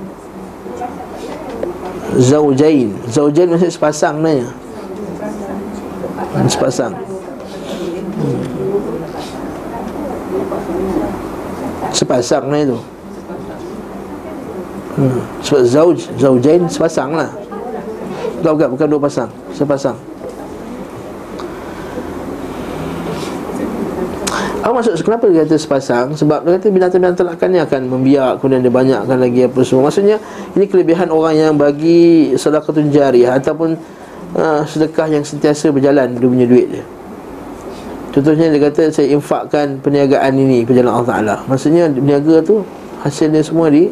[2.18, 4.48] zaujain zaujain maksudnya sepasang nanya
[6.50, 6.92] sepasang
[11.92, 12.78] sepasang ni tu
[14.98, 15.20] hmm.
[15.46, 17.30] sebab zauj zaujain sepasang lah.
[18.38, 19.30] Bukan, bukan bukan dua pasang?
[19.50, 19.98] Sepasang.
[24.62, 25.00] Apa maksud?
[25.00, 26.12] Kenapa dia kata sepasang?
[26.12, 29.88] Sebab dia kata binatang-binatang ternakan ni akan membiak Kemudian dia banyakkan lagi apa semua.
[29.88, 30.20] Maksudnya
[30.54, 33.80] ini kelebihan orang yang bagi sedekah jariah Ataupun
[34.36, 36.84] uh, sedekah yang sentiasa berjalan Dia punya duit dia
[38.18, 41.36] Contohnya dia kata saya infakkan perniagaan ini Perjalanan Allah Ta'ala.
[41.46, 42.66] Maksudnya berniaga tu
[43.06, 43.86] hasilnya semua di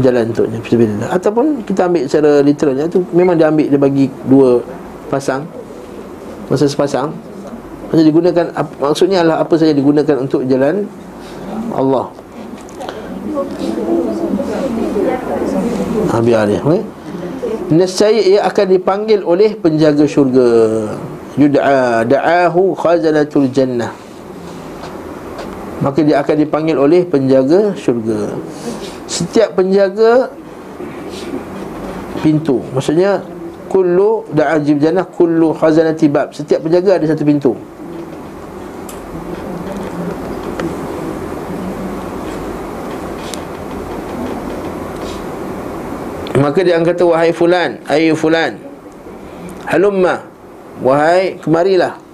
[0.00, 0.64] Berjalan untuknya
[1.12, 4.64] Ataupun kita ambil secara literalnya tu Memang dia ambil dia bagi dua
[5.12, 5.44] pasang
[6.48, 7.12] Masa sepasang.
[7.92, 8.44] Maksudnya digunakan
[8.80, 10.88] Maksudnya adalah apa saja digunakan untuk jalan
[11.76, 12.08] Allah.
[16.24, 16.80] Biar dia okay?
[17.70, 20.48] Nescaya ia akan dipanggil oleh penjaga syurga
[21.40, 23.96] Yud'a da'ahu khazanatul jannah.
[25.80, 28.36] Maka dia akan dipanggil oleh penjaga syurga.
[29.08, 30.28] Setiap penjaga
[32.20, 32.60] pintu.
[32.76, 33.24] Maksudnya
[33.72, 36.36] Kullu da'ajib jannah Kullu khazanati bab.
[36.36, 37.56] Setiap penjaga ada satu pintu.
[46.40, 48.56] Maka dia kata Wahai fulan Ayu fulan
[49.68, 50.29] Halumma
[50.80, 52.10] Wahai kemarilah.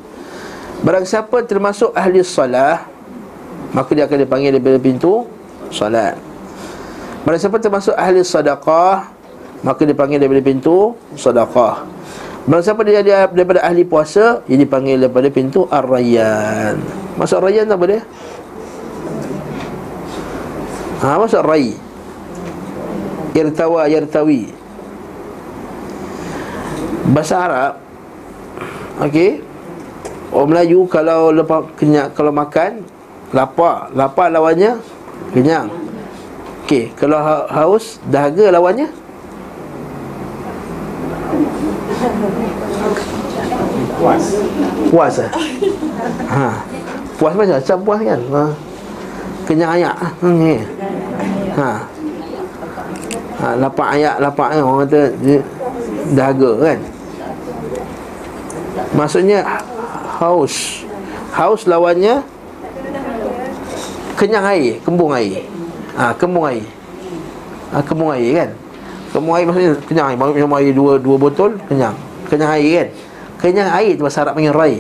[0.85, 2.85] Barang siapa termasuk ahli salah
[3.73, 5.25] Maka dia akan dipanggil daripada pintu
[5.73, 6.21] Salat
[7.25, 9.09] Barang siapa termasuk ahli sadaqah
[9.65, 11.89] Maka dipanggil daripada pintu Sadaqah
[12.45, 16.77] Barang siapa dia daripada ahli puasa Dia dipanggil daripada pintu Ar-Rayyan.
[17.17, 18.01] Masuk Ar-Rayyan apa dia?
[21.03, 21.81] Ha, masuk Ar-Rayyan
[23.37, 24.49] Irtawa yartawi.
[27.13, 27.86] Bahasa Arab
[28.97, 29.45] Okey
[30.35, 32.83] Orang Melayu kalau lepas kenyang kalau makan
[33.31, 34.77] lapar, lapar lawannya
[35.31, 35.71] kenyang.
[36.67, 38.91] Okey, kalau ha-, haus dahaga lawannya
[43.97, 44.25] puas.
[44.91, 45.31] Puas eh?
[46.27, 46.47] Ha.
[47.17, 48.21] Puas macam macam puas kan?
[48.35, 48.45] Ha.
[49.47, 49.95] Kenyang ayak.
[49.95, 50.29] Ha.
[51.57, 51.73] ha
[53.41, 55.13] ha, Lapak ayak Lapak kan Orang kata
[56.13, 56.79] Dahaga kan
[58.97, 59.45] Maksudnya
[60.21, 60.85] Haus.
[61.37, 62.25] Haus lawannya
[64.17, 65.45] Kenyang air Kembung air.
[65.97, 66.65] Ha, Kembung air.
[67.73, 68.51] Ha, Kembung air kan?
[69.13, 70.17] Kembung air maksudnya kenyang air.
[70.17, 71.97] Minum air dua, dua botol Kenyang.
[72.29, 72.89] Kenyang air kan?
[73.41, 74.75] Kenyang air tu bahasa Arab panggil rai.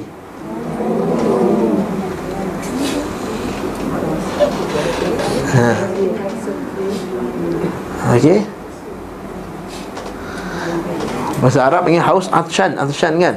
[5.56, 5.72] Ha.
[8.16, 8.38] Okey.
[11.40, 13.36] Bahasa Arab panggil haus atshan, atshan kan?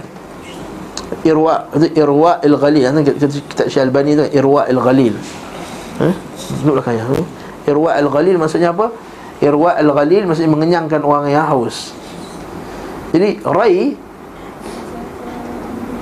[1.27, 2.83] Irwa, irwa al-ghalil.
[2.89, 5.15] Nanti kita kitab Syalbani tu irwa al-ghalil.
[5.99, 6.07] Ha?
[6.63, 7.05] Duduk belakang ya.
[7.67, 8.91] Irwa al-ghalil maksudnya apa?
[9.43, 11.91] Irwa al-ghalil maksudnya mengenyangkan orang yang haus.
[13.11, 13.97] Jadi rai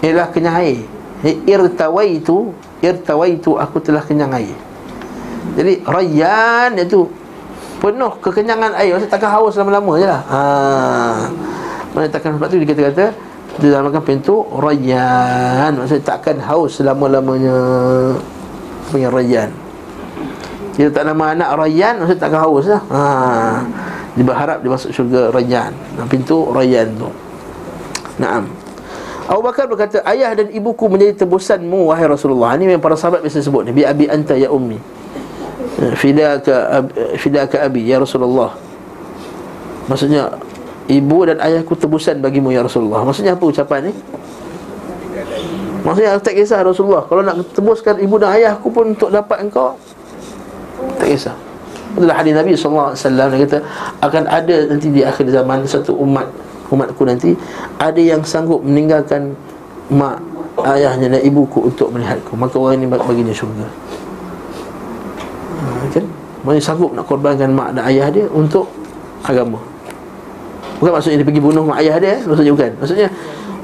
[0.05, 0.85] ialah kenyang air.
[1.49, 4.53] Irtawaitu, irtawaitu aku telah kenyang air.
[5.57, 7.09] Jadi rayyan itu
[7.79, 11.15] penuh kekenyangan air Maksudnya takkan haus lama-lama je lah Haa
[11.93, 13.05] Maksudnya takkan sebab tu dia kata-kata
[13.57, 15.73] Dia pintu Rayyan.
[15.81, 17.57] Maksudnya takkan haus selama-lamanya
[18.93, 19.49] Punya Rayyan.
[20.77, 22.81] Dia tak nama anak Rayyan Maksudnya takkan haus lah.
[22.93, 23.65] Haa
[24.13, 25.73] Dia berharap dia masuk syurga Rayyan.
[26.05, 27.09] Pintu Rayyan tu.
[28.21, 28.49] Naam.
[29.27, 32.53] Abu Bakar berkata Ayah dan ibuku menjadi tebusanmu Wahai Rasulullah.
[32.57, 34.77] Ini memang para sahabat biasa sebut Bi abi anta ya ummi.
[35.97, 36.85] Fidaka
[37.17, 38.53] Fidaka abi Ya Rasulullah?
[39.89, 40.33] Maksudnya
[40.87, 43.03] Ibu dan ayahku tebusan bagimu Ya Rasulullah.
[43.03, 43.93] Maksudnya apa ucapan ni?
[45.83, 47.03] Maksudnya tak kisah Rasulullah.
[47.03, 49.75] Kalau nak tebuskan ibu dan ayahku pun Untuk dapat engkau
[50.95, 51.35] Tak kisah.
[51.99, 53.59] Itulah hadis Nabi SAW Dia kata
[53.99, 56.27] Akan ada nanti di akhir zaman Satu umat
[56.71, 57.35] Umatku nanti
[57.79, 59.35] Ada yang sanggup meninggalkan
[59.91, 60.23] Mak
[60.63, 62.33] Ayahnya dan ibuku Untuk melihatku.
[62.33, 63.67] Maka orang ini baginya syurga.
[65.93, 66.05] Kan?
[66.41, 68.65] Maksudnya sanggup nak korbankan mak dan ayah dia Untuk
[69.21, 69.61] agama
[70.77, 73.07] Bukan maksudnya dia pergi bunuh mak ayah dia Maksudnya bukan Maksudnya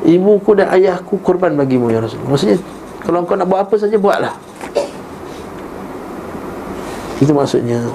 [0.03, 2.57] Ibuku dan ayahku korban bagimu ya Rasul Maksudnya
[3.05, 4.33] Kalau kau nak buat apa saja buatlah
[7.21, 7.85] Itu maksudnya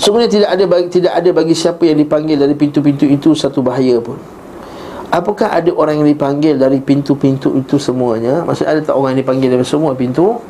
[0.00, 4.00] Sebenarnya tidak ada bagi, tidak ada bagi siapa yang dipanggil dari pintu-pintu itu satu bahaya
[4.00, 4.16] pun.
[5.12, 8.40] Apakah ada orang yang dipanggil dari pintu-pintu itu semuanya?
[8.48, 10.40] Maksudnya ada tak orang yang dipanggil dari semua pintu?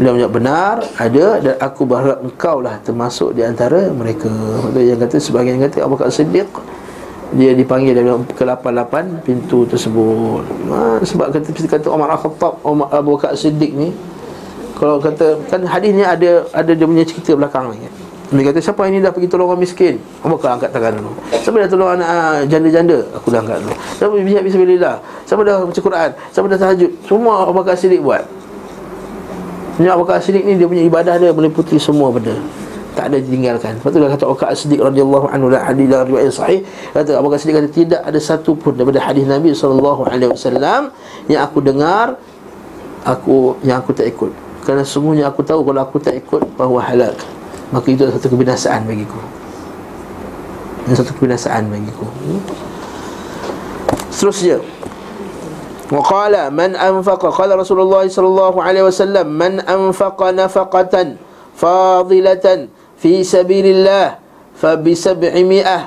[0.00, 4.32] Beliau menjawab benar Ada dan aku berharap engkau lah Termasuk di antara mereka.
[4.32, 6.48] Maksudnya yang kata Sebagian yang kata Abu Bakar Siddiq
[7.36, 10.44] Dia dipanggil dari ke-88 Pintu tersebut.
[10.72, 13.92] Ha, Sebab kata kata Umar Al-Khattab Umar Abu Bakar Siddiq ni
[14.80, 17.84] Kalau kata Kan hadis ni ada Ada dia punya cerita belakang ni.
[18.32, 20.00] Dia kata siapa ini dah pergi tolong orang miskin?
[20.24, 21.12] Abu Bakar angkat tangan dulu.
[21.36, 23.04] Siapa dah tolong anak ah, janda-janda?
[23.20, 23.76] Aku dah angkat dulu.
[24.00, 24.92] Siapa bisa bisa
[25.28, 26.10] Siapa dah baca Quran?
[26.32, 26.90] Siapa dah tahajud?
[27.04, 28.24] Semua Abu Bakar Siddiq buat
[29.80, 32.36] Abu Bakar Siddiq ni dia punya ibadah dia meliputi semua benda.
[32.92, 33.80] Tak ada ditinggalkan.
[33.80, 36.60] Lepas tu dia kata Bakar Siddiq radhiyallahu anhu la hadis dalam riwayat sahih.
[36.92, 40.92] Kata Abu Siddiq kata tidak ada satu pun daripada hadis Nabi wasallam
[41.24, 42.20] yang aku dengar
[43.08, 44.32] aku yang aku tak ikut.
[44.62, 47.16] Kerana sungguhnya aku tahu kalau aku tak ikut bahawa halak.
[47.72, 49.18] Maka itu satu kebinasaan bagiku.
[50.84, 52.04] Ini satu kebinasaan bagiku.
[54.12, 54.60] Seterusnya
[55.92, 60.94] وقال من أنفق قال رسول الله صلى الله عليه وسلم من أنفق نفقة
[61.56, 62.46] فاضلة
[62.98, 64.14] في سبيل الله
[64.56, 65.78] فبسبعمائة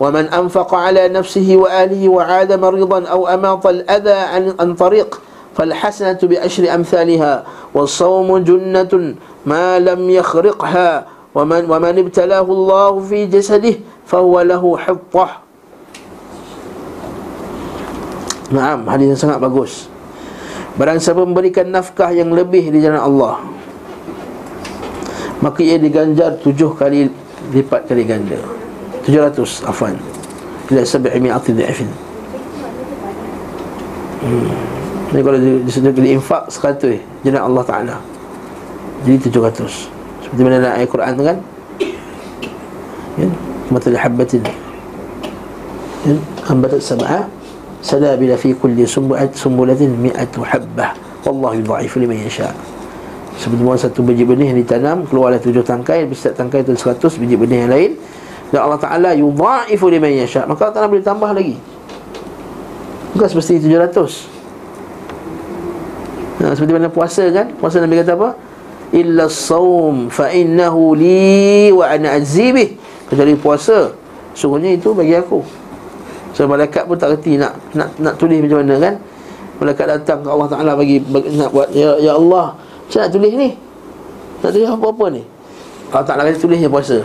[0.00, 5.20] ومن أنفق على نفسه وآله وعاد مريضا أو أماط الأذى عن, عن طريق
[5.56, 7.44] فالحسنة بعشر أمثالها
[7.74, 9.14] والصوم جنة
[9.46, 13.74] ما لم يخرقها ومن, ومن ابتلاه الله في جسده
[14.06, 15.43] fahuwa lahu hittah
[18.52, 19.88] Naam, hadis yang sangat bagus.
[20.74, 23.38] Barang siapa memberikan nafkah yang lebih di jalan Allah
[25.38, 27.06] Maka ia diganjar tujuh kali
[27.54, 28.34] lipat kali ganda.
[29.06, 29.94] Tujuh ratus, afan
[30.72, 31.86] Ila sabi'i mi'ati di'afin
[34.24, 34.50] hmm.
[35.14, 37.96] Ini kalau disebut di infak seratus Jalan Allah Ta'ala.
[39.06, 39.86] Jadi tujuh ratus.
[40.26, 41.38] Seperti mana dalam ayat Quran kan?
[43.14, 43.28] Ya.
[43.70, 44.42] Matali habbatin.
[46.08, 46.16] Ya.
[46.50, 47.30] Ambatat sab'a
[47.84, 50.96] Sadabila fi kulli sumbu'at sumbulatin mi'atu habbah.
[51.28, 52.52] Wallahu yudha'ifu liman yasha'
[53.34, 57.66] mana satu biji benih yang ditanam Keluarlah tujuh tangkai Setiap tangkai itu seratus biji benih
[57.66, 57.90] yang lain.
[58.48, 61.60] Dan Allah Ta'ala yudha'ifu liman yasha' Maka Allah Ta'ala boleh tambah lagi.
[63.12, 64.12] Bukan seperti tujuh ratus.
[66.40, 67.52] Ha, Seperti mana puasa kan?
[67.60, 68.30] Puasa Nabi kata apa?
[68.96, 72.80] Illa sawm fa'innahu li wa ana azibih
[73.10, 73.92] Kecuali puasa
[74.32, 75.63] Sungguhnya itu bagi aku
[76.34, 78.94] So malaikat pun tak reti nak nak nak tulis macam mana kan.
[79.62, 82.58] Malaikat datang ke Allah Taala bagi, bagi nak buat ya ya Allah,
[82.90, 83.54] saya nak tulis ni.
[84.42, 85.22] Nak tulis apa-apa ni?
[85.94, 86.98] Allah Taala kata tulis je puasa.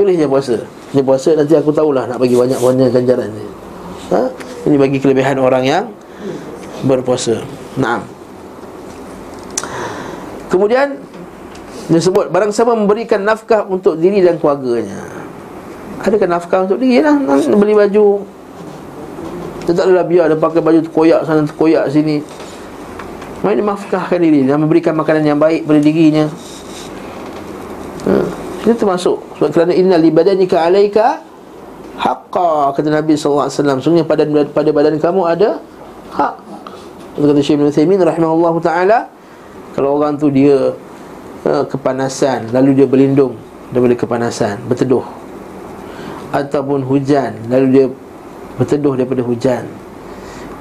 [0.00, 0.56] Tulis je puasa.
[0.96, 3.44] Ni puasa nanti aku tahulah nak bagi banyak-banyak ganjaran ni.
[4.16, 4.20] Ha?
[4.64, 5.84] Ini bagi kelebihan orang yang
[6.88, 7.44] berpuasa.
[7.76, 8.04] Naam.
[10.48, 11.00] Kemudian
[11.88, 15.21] disebut barang siapa memberikan nafkah untuk diri dan keluarganya.
[16.02, 17.14] Adakah nafkah untuk diri lah
[17.46, 18.06] Beli baju.
[19.62, 22.18] Dia tak adalah biar Dia pakai baju terkoyak sana Terkoyak sini.
[23.42, 26.26] Mereka dia nafkahkan diri Dia memberikan makanan yang baik pada dirinya.
[28.10, 28.14] Ha.
[28.66, 31.22] Itu termasuk Sebab kerana inna li badanika alaika
[32.02, 33.46] Haqqa Kata Nabi SAW
[33.78, 35.62] Sungguhnya pada, pada badan kamu ada
[36.10, 36.34] Hak.
[37.14, 38.98] Kata Syekh Ibn Thaymin Rahimahullah Ta'ala.
[39.78, 40.74] Kalau orang tu dia
[41.46, 43.38] uh, Kepanasan Lalu dia berlindung
[43.70, 45.21] Daripada kepanasan Berteduh
[46.32, 47.86] ataupun hujan lalu dia
[48.56, 49.68] berteduh daripada hujan.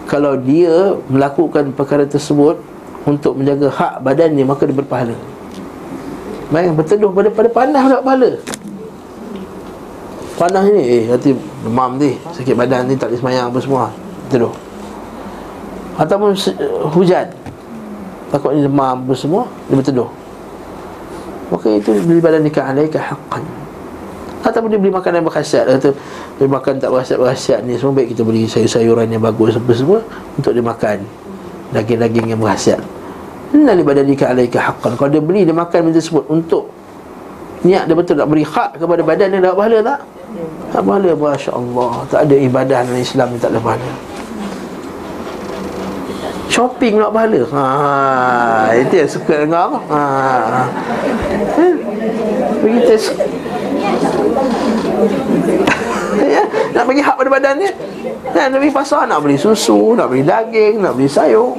[0.05, 2.59] Kalau dia melakukan perkara tersebut
[3.07, 5.15] untuk menjaga hak badan dia maka dia berpahala.
[6.51, 8.32] Bayang berteduh pada pada panas nak pahala.
[10.36, 11.32] Panas ni eh nanti
[11.63, 13.84] demam ni sakit badan ni tak boleh semayang apa semua.
[14.28, 14.53] Berteduh.
[15.95, 16.36] Ataupun
[16.91, 17.28] hujan.
[18.32, 20.07] Takut ni demam apa semua Dia berteduh.
[21.51, 23.61] Maka itu beli badan nikah alaika haqqan
[24.42, 25.64] Ataupun dia beli makanan berkhasiat.
[25.70, 25.89] Dia kata
[26.42, 30.00] Dia makan tak berkhasiat-berkhasiat ni Semua baik kita beli sayur-sayuran yang bagus Apa semua
[30.38, 30.98] Untuk dia makan.
[31.72, 32.82] Daging-daging yang berkhasiat.
[33.52, 34.96] Inna li badanika alaika haqqan.
[34.96, 36.74] Kalau dia beli dia makan benda tersebut Untuk
[37.62, 40.00] Niat dia betul nak beri hak kepada badan dia Tak pahala tak?
[40.74, 43.92] Tak pahala Masya Allah Tak ada ibadah dalam Islam tak ada pahala.
[46.52, 47.42] Shopping nak pahala.
[47.54, 47.64] Ha,
[48.76, 50.02] Itu yang suka dengar ha.
[52.66, 52.94] Begitu
[56.19, 56.43] ya,
[56.75, 57.71] nak bagi hak pada badan ya,
[58.36, 61.55] nak pergi pasar nak beli susu nak beli daging nak beli sayur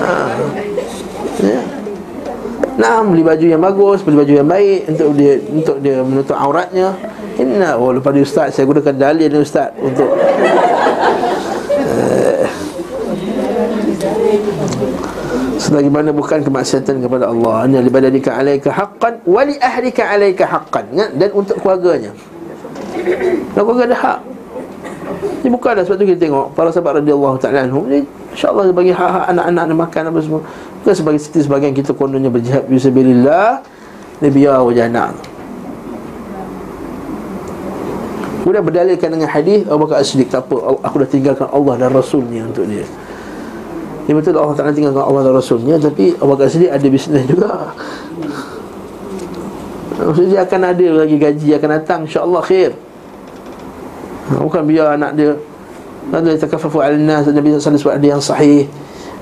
[0.00, 0.14] ha.
[2.78, 3.02] ya.
[3.04, 6.96] beli baju yang bagus beli baju yang baik untuk dia untuk dia menutup auratnya
[7.40, 10.12] Inna, oh lepas ustaz saya gunakan dalil ni ustaz untuk
[15.70, 17.62] sebagaimana bukan kemaksiatan kepada Allah.
[17.62, 20.90] Hanya li badalika alaika haqqan wa li ahlika alaika haqqan.
[21.14, 22.10] Dan untuk keluarganya.
[23.54, 24.18] Dan keluarga ada hak.
[25.40, 27.86] Ini bukanlah sebab tu kita tengok para sahabat radhiyallahu taala anhum.
[27.86, 28.02] Ni
[28.34, 30.40] insya-Allah bagi hak-hak anak-anak nak makan apa semua.
[30.82, 33.62] Bukan sebagai seperti sebagian kita kononnya berjihad fi sabilillah.
[34.20, 35.14] Ni biar wajah anak.
[38.42, 40.82] Kemudian berdalilkan dengan hadis Abu Bakar As-Siddiq tak apa?
[40.82, 42.82] Aku dah tinggalkan Allah dan Rasulnya untuk dia
[44.08, 47.76] Ya betul Allah Ta'ala tinggalkan Allah dan Rasulnya Tapi Abu Bakar Siddiq ada bisnes juga.
[50.00, 52.72] Maksudnya dia akan ada lagi gaji akan datang InsyaAllah khair.
[54.32, 55.36] Ha, Bukan biar anak dia
[56.10, 58.64] Ada takafafu al-nas Nabi SAW sebab ada yang sahih.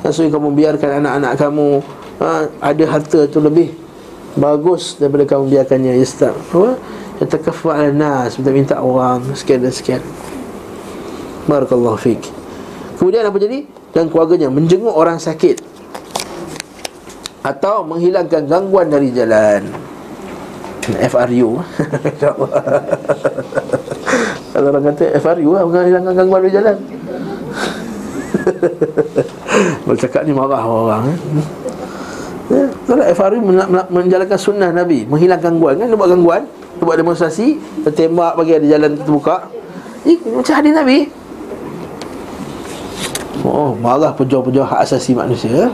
[0.07, 1.69] Maksudnya kamu biarkan anak-anak kamu
[2.23, 3.75] ha, Ada harta tu lebih
[4.39, 6.79] Bagus daripada kamu biarkannya Yastab Apa?
[7.19, 10.03] Yatakafu al-nas Minta minta orang Sekian dan sekian.
[11.51, 12.31] Barakallahu fiqh
[13.03, 13.78] Kemudian apa jadi?
[13.93, 15.61] Dan keluarganya menjenguk orang sakit
[17.45, 19.89] atau menghilangkan gangguan dari jalan.
[20.89, 21.61] FRU
[24.57, 26.77] Kalau orang kata FRU lah Menghilangkan gangguan dari jalan?
[29.89, 31.19] Bercakap ni marah orang eh?
[32.49, 33.39] ya, Kalau FRU
[33.93, 35.93] menjalankan sunnah Nabi Menghilangkan gangguan kan?
[35.93, 39.53] Dia buat gangguan Dia buat demonstrasi Tertembak bagi ada jalan terbuka.
[40.09, 40.99] Eh, Macam hadis Nabi
[43.47, 45.71] Oh, marah pejuang-pejuang hak asasi manusia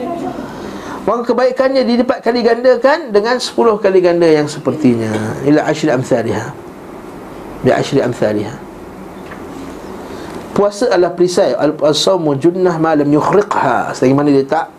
[1.08, 5.08] Maka kebaikannya dilipat kali gandakan Dengan 10 kali ganda yang sepertinya.
[5.48, 6.52] Ila ashri amthaliha
[7.64, 8.52] Bi ashri amthaliha
[10.54, 11.50] Puasa adalah perisai.
[11.58, 13.90] Al-sawmu junnah malam yukhriqha.
[13.90, 14.70] Selagi mana dia tak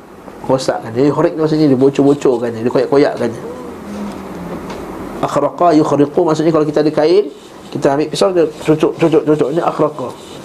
[0.47, 0.95] rosakkan.
[0.95, 3.33] Dia yukhriq maksudnya dia bocor-bocorkan Dia koyak-koyakkan
[5.19, 6.21] Akhraqa yukhriqu.
[6.21, 7.27] Maksudnya kalau kita ada kain
[7.73, 10.35] Kita ambil pisau dia cucuk, cucuk, cucuk Ini akhraqa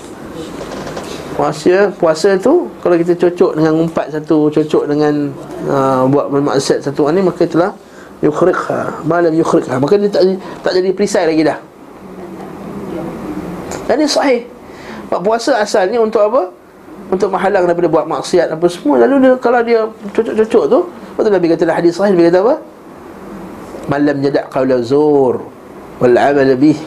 [1.40, 5.32] Puasa, puasa tu Kalau kita cocok dengan umpat satu Cocok dengan
[5.64, 7.72] uh, Buat bermaksud satu ni Maka itulah
[8.20, 11.56] Yukhriqha Malam yukhriqha Maka dia tak, tak jadi perisai lagi dah.
[13.88, 14.44] Dan sahih.
[15.08, 16.52] Buat puasa asalnya untuk apa?
[17.08, 19.02] Untuk menghalang daripada buat maksiat apa semua.
[19.02, 19.80] Lalu dia, kalau dia
[20.12, 20.80] cocok-cocok tu
[21.16, 22.54] Betul Nabi kata hadis sahih Nabi kata apa?
[23.88, 25.42] Malam jadak qawla zur
[25.98, 26.78] Wal amal bih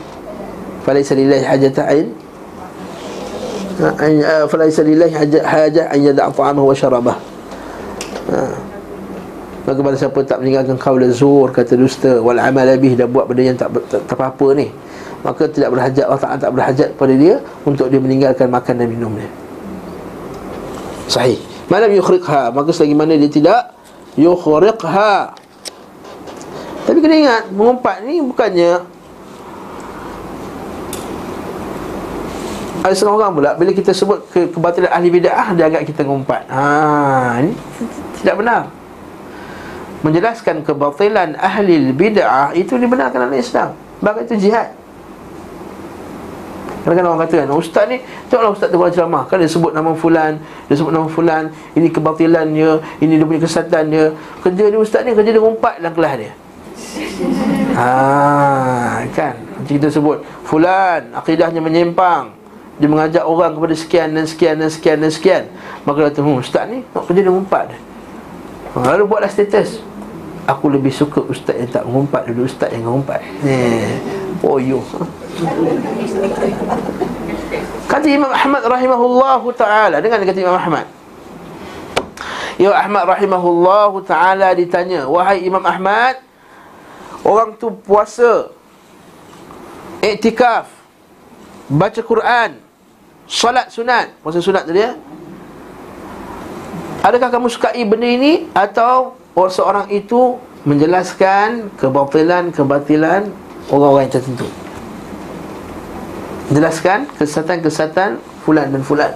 [0.85, 1.43] Falaysa lillahi
[4.49, 7.17] falaisa lillahi hajah an yada'a ta'amahu wa syarabah
[9.63, 13.47] maka pada siapa tak meninggalkan qaul zuhur kata dusta wal amal abih dah buat benda
[13.47, 14.67] yang tak tak apa-apa ni.
[15.23, 19.15] Maka tidak berhajat Allah Taala tak berhajat pada dia untuk dia meninggalkan makan dan minum
[19.15, 19.31] dia.
[21.07, 21.39] Sahih.
[21.71, 23.71] Malam yukhriqha maka selagi mana dia tidak
[24.19, 25.31] yukhriqha.
[26.83, 28.83] Tapi kena ingat mengumpat ni bukannya
[32.83, 36.51] ada setengah orang pula bila kita sebut ke kebatilan ahli bid'ah dia agak kita ngumpat.
[36.51, 37.55] Ha ini
[38.19, 38.67] tidak benar.
[40.03, 43.71] Menjelaskan kebatilan ahli bid'ah itu dibenarkan dalam Islam.
[44.03, 44.75] Bahkan itu jihad.
[46.83, 47.97] Kadang-kadang orang kata kan Ustaz ni
[48.27, 50.35] Tengoklah Ustaz tu ceramah Kan dia sebut nama fulan
[50.67, 51.47] Dia sebut nama fulan
[51.79, 54.03] Ini kebatilannya Ini dia punya kesatannya
[54.43, 56.33] Kerja dia Ustaz ni Kerja dia ngumpat dalam kelas dia
[57.79, 62.42] Haa Kan Macam kita sebut Fulan Akidahnya menyimpang
[62.83, 65.43] dia mengajak orang kepada sekian dan sekian dan sekian dan sekian.
[65.87, 67.31] Maka dia kata, hmm, ustaz ni nak kerja dia.
[67.31, 67.71] Mengumpat
[68.75, 69.79] Lalu buatlah status.
[70.51, 73.95] Aku lebih suka ustaz yang tak mengumpat daripada ustaz yang mengumpat Eh,
[74.43, 74.83] oh yo.
[77.87, 80.03] Kata Imam Ahmad rahimahullahu ta'ala.
[80.03, 80.83] Dengar kata Imam Ahmad.
[82.59, 86.21] Imam Ahmad rahimahullahu ta'ala ditanya Wahai Imam Ahmad
[87.25, 88.53] Orang tu puasa
[90.05, 90.69] Iktikaf
[91.65, 92.62] Baca Quran
[93.33, 94.13] Salat sunat.
[94.21, 94.93] Masa sunat tadi ya?
[97.01, 98.45] Adakah kamu sukai benda ini?
[98.53, 99.17] Atau
[99.49, 103.27] seorang itu Menjelaskan kebatilan-kebatilan
[103.73, 104.47] Orang-orang yang tertentu?
[106.53, 109.11] Menjelaskan kesatan-kesatan Fulan dan fulan.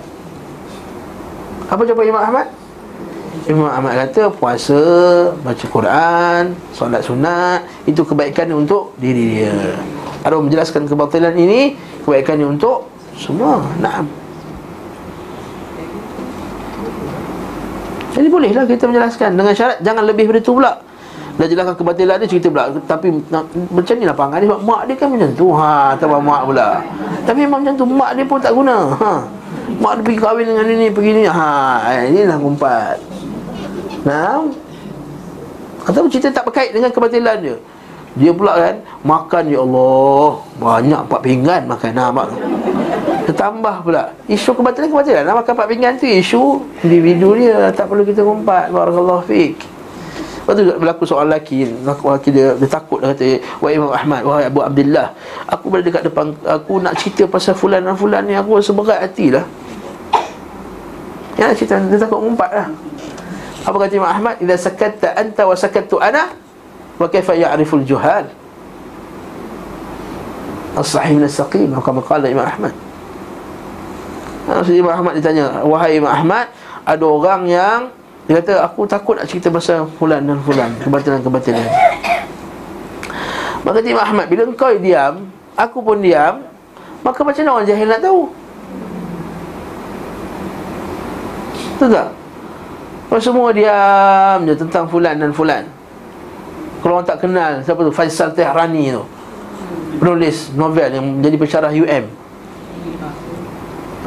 [1.70, 2.48] Apa jawapan Imam Ahmad?
[3.46, 4.82] Imam Ahmad kata puasa,
[5.46, 9.78] baca Quran, solat sunat Itu kebaikan untuk diri dia.
[10.26, 14.06] Ada menjelaskan kebatilan ini Kebaikannya untuk semua Naam.
[18.18, 20.82] Jadi bolehlah kita menjelaskan Dengan syarat jangan lebih dari itu pula.
[21.38, 22.74] Dah jelaskan kebatilan dia cerita pula.
[22.90, 23.14] Tapi
[23.70, 25.48] macam ni lah panggil dia Mak dia kan macam tu.
[25.54, 26.82] Ha, Tambah mak pula.
[27.30, 28.78] Tapi memang macam tu Mak dia pun tak guna.
[28.98, 29.12] Ha.
[29.78, 31.24] Mak dia pergi kahwin dengan ini Pergi ni.
[31.30, 31.50] Ha,
[31.94, 32.98] eh, lah kumpat.
[34.02, 34.50] Nah
[35.86, 37.56] Atau cerita tak berkait dengan kebatilan dia.
[38.18, 38.76] Dia pula kan
[39.06, 40.42] Makan ya Allah.
[40.58, 41.92] Banyak empat pinggan makan.
[41.94, 42.28] Nah mak
[43.28, 44.16] Tertambah pula.
[44.32, 48.72] Isu kebatilan-kebatilan Nak makan empat pinggan tu Isu individu dia Tak perlu kita ngumpat.
[48.72, 49.60] Barakallahu fiqh
[50.48, 51.68] Lepas tu berlaku soal lelaki.
[51.84, 55.12] Lelaki dia, dia takut dia kata Wahai Imam Ahmad Wahai Abu Abdullah
[55.52, 59.04] Aku berada dekat depan Aku nak cerita pasal fulan dan fulan ni Aku rasa berat
[59.04, 59.44] hati lah.
[61.36, 62.72] Ya cerita Dia takut ngumpat lah.
[63.68, 64.40] Apa kata Imam Ahmad?
[64.40, 66.32] Iza sakatta anta wa sakattu ana
[66.96, 68.32] Wa kaifa ya'riful juhal?
[70.80, 72.87] As-sahih min as-saqim Imam Ahmad
[74.48, 76.48] Maksudnya Imam Ahmad ditanya Wahai Imam Ahmad
[76.88, 77.80] Ada orang yang
[78.26, 81.68] Dia kata aku takut nak cerita pasal Fulan dan Fulan Kebatilan-kebatilan.
[83.68, 85.28] Maka Imam Ahmad Bila engkau diam
[85.60, 86.48] Aku pun diam
[87.04, 88.22] Maka macam mana orang jahil nak tahu?
[91.78, 92.10] Betul tak?
[93.08, 95.64] Kalau semua diam je tentang Fulan dan Fulan.
[96.84, 97.94] Kalau orang tak kenal Siapa tu?
[97.94, 99.04] Faisal Tehrani tu.
[100.02, 102.27] Penulis novel yang menjadi pensyarah UM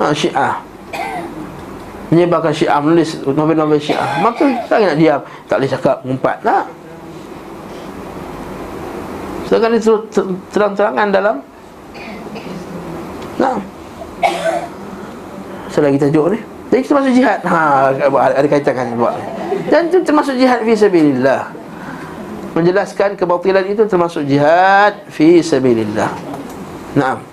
[0.00, 0.54] ha, Syiah.
[2.10, 4.18] Menyebarkan Syiah Menulis novel-novel Syiah.
[4.24, 5.20] Maka tak nak diam.
[5.46, 6.64] Tak boleh cakap Mengumpat tak?
[9.46, 9.92] Sedangkan itu
[10.50, 11.36] terang-terangan dalam.
[13.38, 13.58] Nah.
[15.70, 16.38] Selagi tajuk ni?
[16.70, 17.40] Jadi itu termasuk jihad.
[17.46, 19.14] Ha, Ada kaitan kan buat.
[19.70, 21.50] Dan itu termasuk jihad Fi sabilillah.
[22.54, 26.10] Menjelaskan kebatilan itu termasuk jihad Fi sabilillah.
[26.94, 27.29] Naam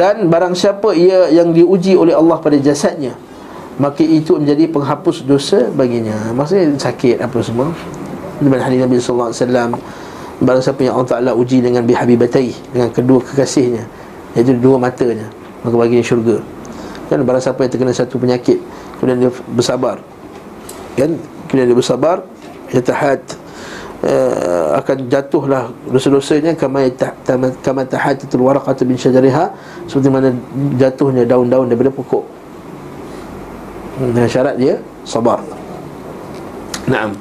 [0.00, 3.12] Dan barang siapa ia yang diuji oleh Allah pada jasadnya
[3.76, 6.32] Maka itu menjadi penghapus dosa baginya.
[6.32, 7.68] Maksudnya sakit apa semua.
[8.40, 9.76] Dengan hadis Nabi SAW
[10.40, 13.84] Barang siapa yang Allah Ta'ala uji dengan bihabibatai Dengan kedua kekasihnya
[14.32, 15.28] Iaitu dua matanya
[15.60, 16.40] Maka baginya syurga.
[17.12, 18.56] Kan barang siapa yang terkena satu penyakit
[18.96, 20.00] Kemudian dia bersabar.
[20.96, 21.20] Kan?
[21.52, 22.24] Kemudian dia bersabar
[22.72, 23.20] Yatahat
[24.04, 26.86] uh, Akan jatuhlah dosa-dosanya Kama,
[27.86, 29.52] tahatatul waraqatu bin syajariha
[29.88, 30.32] Seperti mana
[30.76, 32.40] jatuhnya daun-daun daripada pokok
[34.00, 35.44] dengan syarat dia sabar.
[36.88, 37.12] Naam.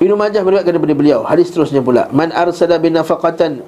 [0.00, 3.64] Ibnu Majah meriwayatkan daripada beliau hadis seterusnya pula man arsala binafaqatan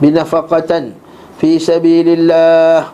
[0.00, 0.96] binafaqatan
[1.36, 2.88] fi sabilillah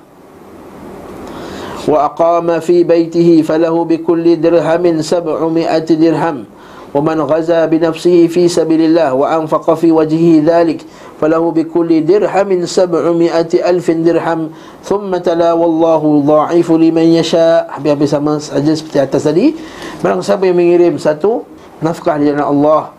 [1.86, 6.50] wa aqama fi baitihi falahu bikulli dirhamin sab'umi'ati dirham
[6.94, 10.86] bi nafsihi fi sabilillah wa anfaqa fi wajhihi dhalik
[11.20, 14.54] falahu bikulli dirhamin sab'umi'ati alfin dirham
[14.86, 19.52] thumma tala wallahu dha'ifu liman yasha habis-habis sama saja seperti atas tadi.
[20.00, 21.44] Barang siapa yang mengirim satu
[21.84, 22.94] nafkah di jalan Allah.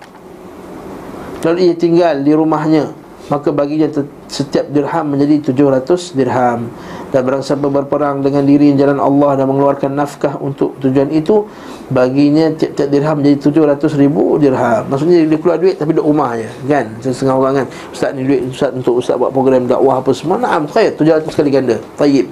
[1.48, 2.99] Lalu ia tinggal di rumahnya
[3.30, 3.86] maka baginya
[4.26, 6.74] setiap dirham menjadi 700 dirham.
[7.10, 11.46] Dan barang siapa berperang dengan diri jalan Allah dan mengeluarkan nafkah untuk tujuan itu
[11.90, 13.38] baginya tiap-tiap dirham menjadi
[13.78, 14.86] 700 ribu dirham.
[14.90, 16.86] Maksudnya dia keluar duit tapi duduk rumah je kan?
[17.02, 17.68] Setengah orang kan?
[17.94, 20.38] Ustaz ni duit ustaz untuk ustaz buat program dakwah apa semua.
[20.42, 20.94] Naam khair.
[20.98, 21.78] 700 kali ganda.
[21.98, 22.30] Tayyib.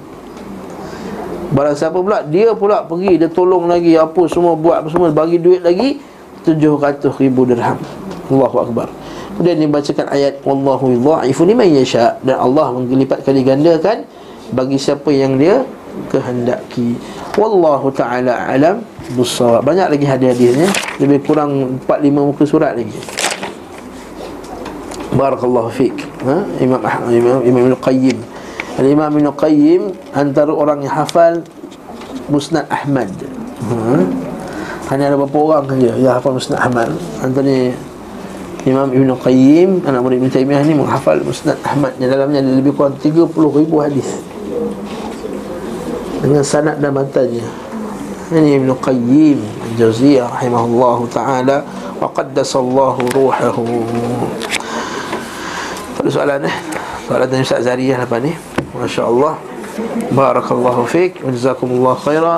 [1.48, 5.40] Barang siapa pula dia pula pergi dia tolong lagi apa semua buat apa semua bagi
[5.40, 6.02] duit lagi
[6.42, 7.78] 700 ribu dirham.
[8.28, 9.07] Allahu akbar
[9.38, 12.18] Kemudian dibacakan ayat Wallahu yudha'ifu liman yasha.
[12.26, 14.02] Dan Allah menggelipat kali gandakan
[14.50, 15.62] Bagi siapa yang dia
[16.10, 16.98] kehendaki.
[17.38, 18.82] Wallahu ta'ala alam
[19.14, 20.66] Busawab Banyak lagi hadiah-hadiahnya.
[20.98, 22.98] Lebih kurang 4-5 muka surat lagi.
[25.14, 26.42] Barakallahu fiqh ha?
[26.58, 28.18] Imam, Imam, Imam Ibn Qayyim.
[28.82, 29.82] Imam Ibn Qayyim
[30.18, 31.46] Antara orang yang hafal
[32.26, 33.06] Musnad Ahmad.
[33.70, 34.02] Ha?
[34.90, 36.90] Hanya ada beberapa orang saja Yang hafal Musnad Ahmad.
[37.22, 37.70] Antara
[38.66, 41.94] Imam Ibn Qayyim Anak murid Ibn Taymiyah ni menghafal Musnad Ahmad.
[42.02, 44.08] Yang dalamnya ada lebih kurang 30 ribu hadis.
[46.18, 47.46] Dengan sanad dan matanya
[48.34, 49.38] Ini Ibn Qayyim
[49.72, 51.56] Al-Jawziyah Rahimahullah Ta'ala.
[52.02, 53.66] Wa qaddasallahu ruhahu.
[55.98, 56.56] Pada soalan eh?
[57.06, 58.34] Soalan dari Ustaz Zariyah lepas ni.
[58.74, 59.38] Masya Allah.
[60.10, 62.26] Barakallahu fiqh Wa jazakumullah khairah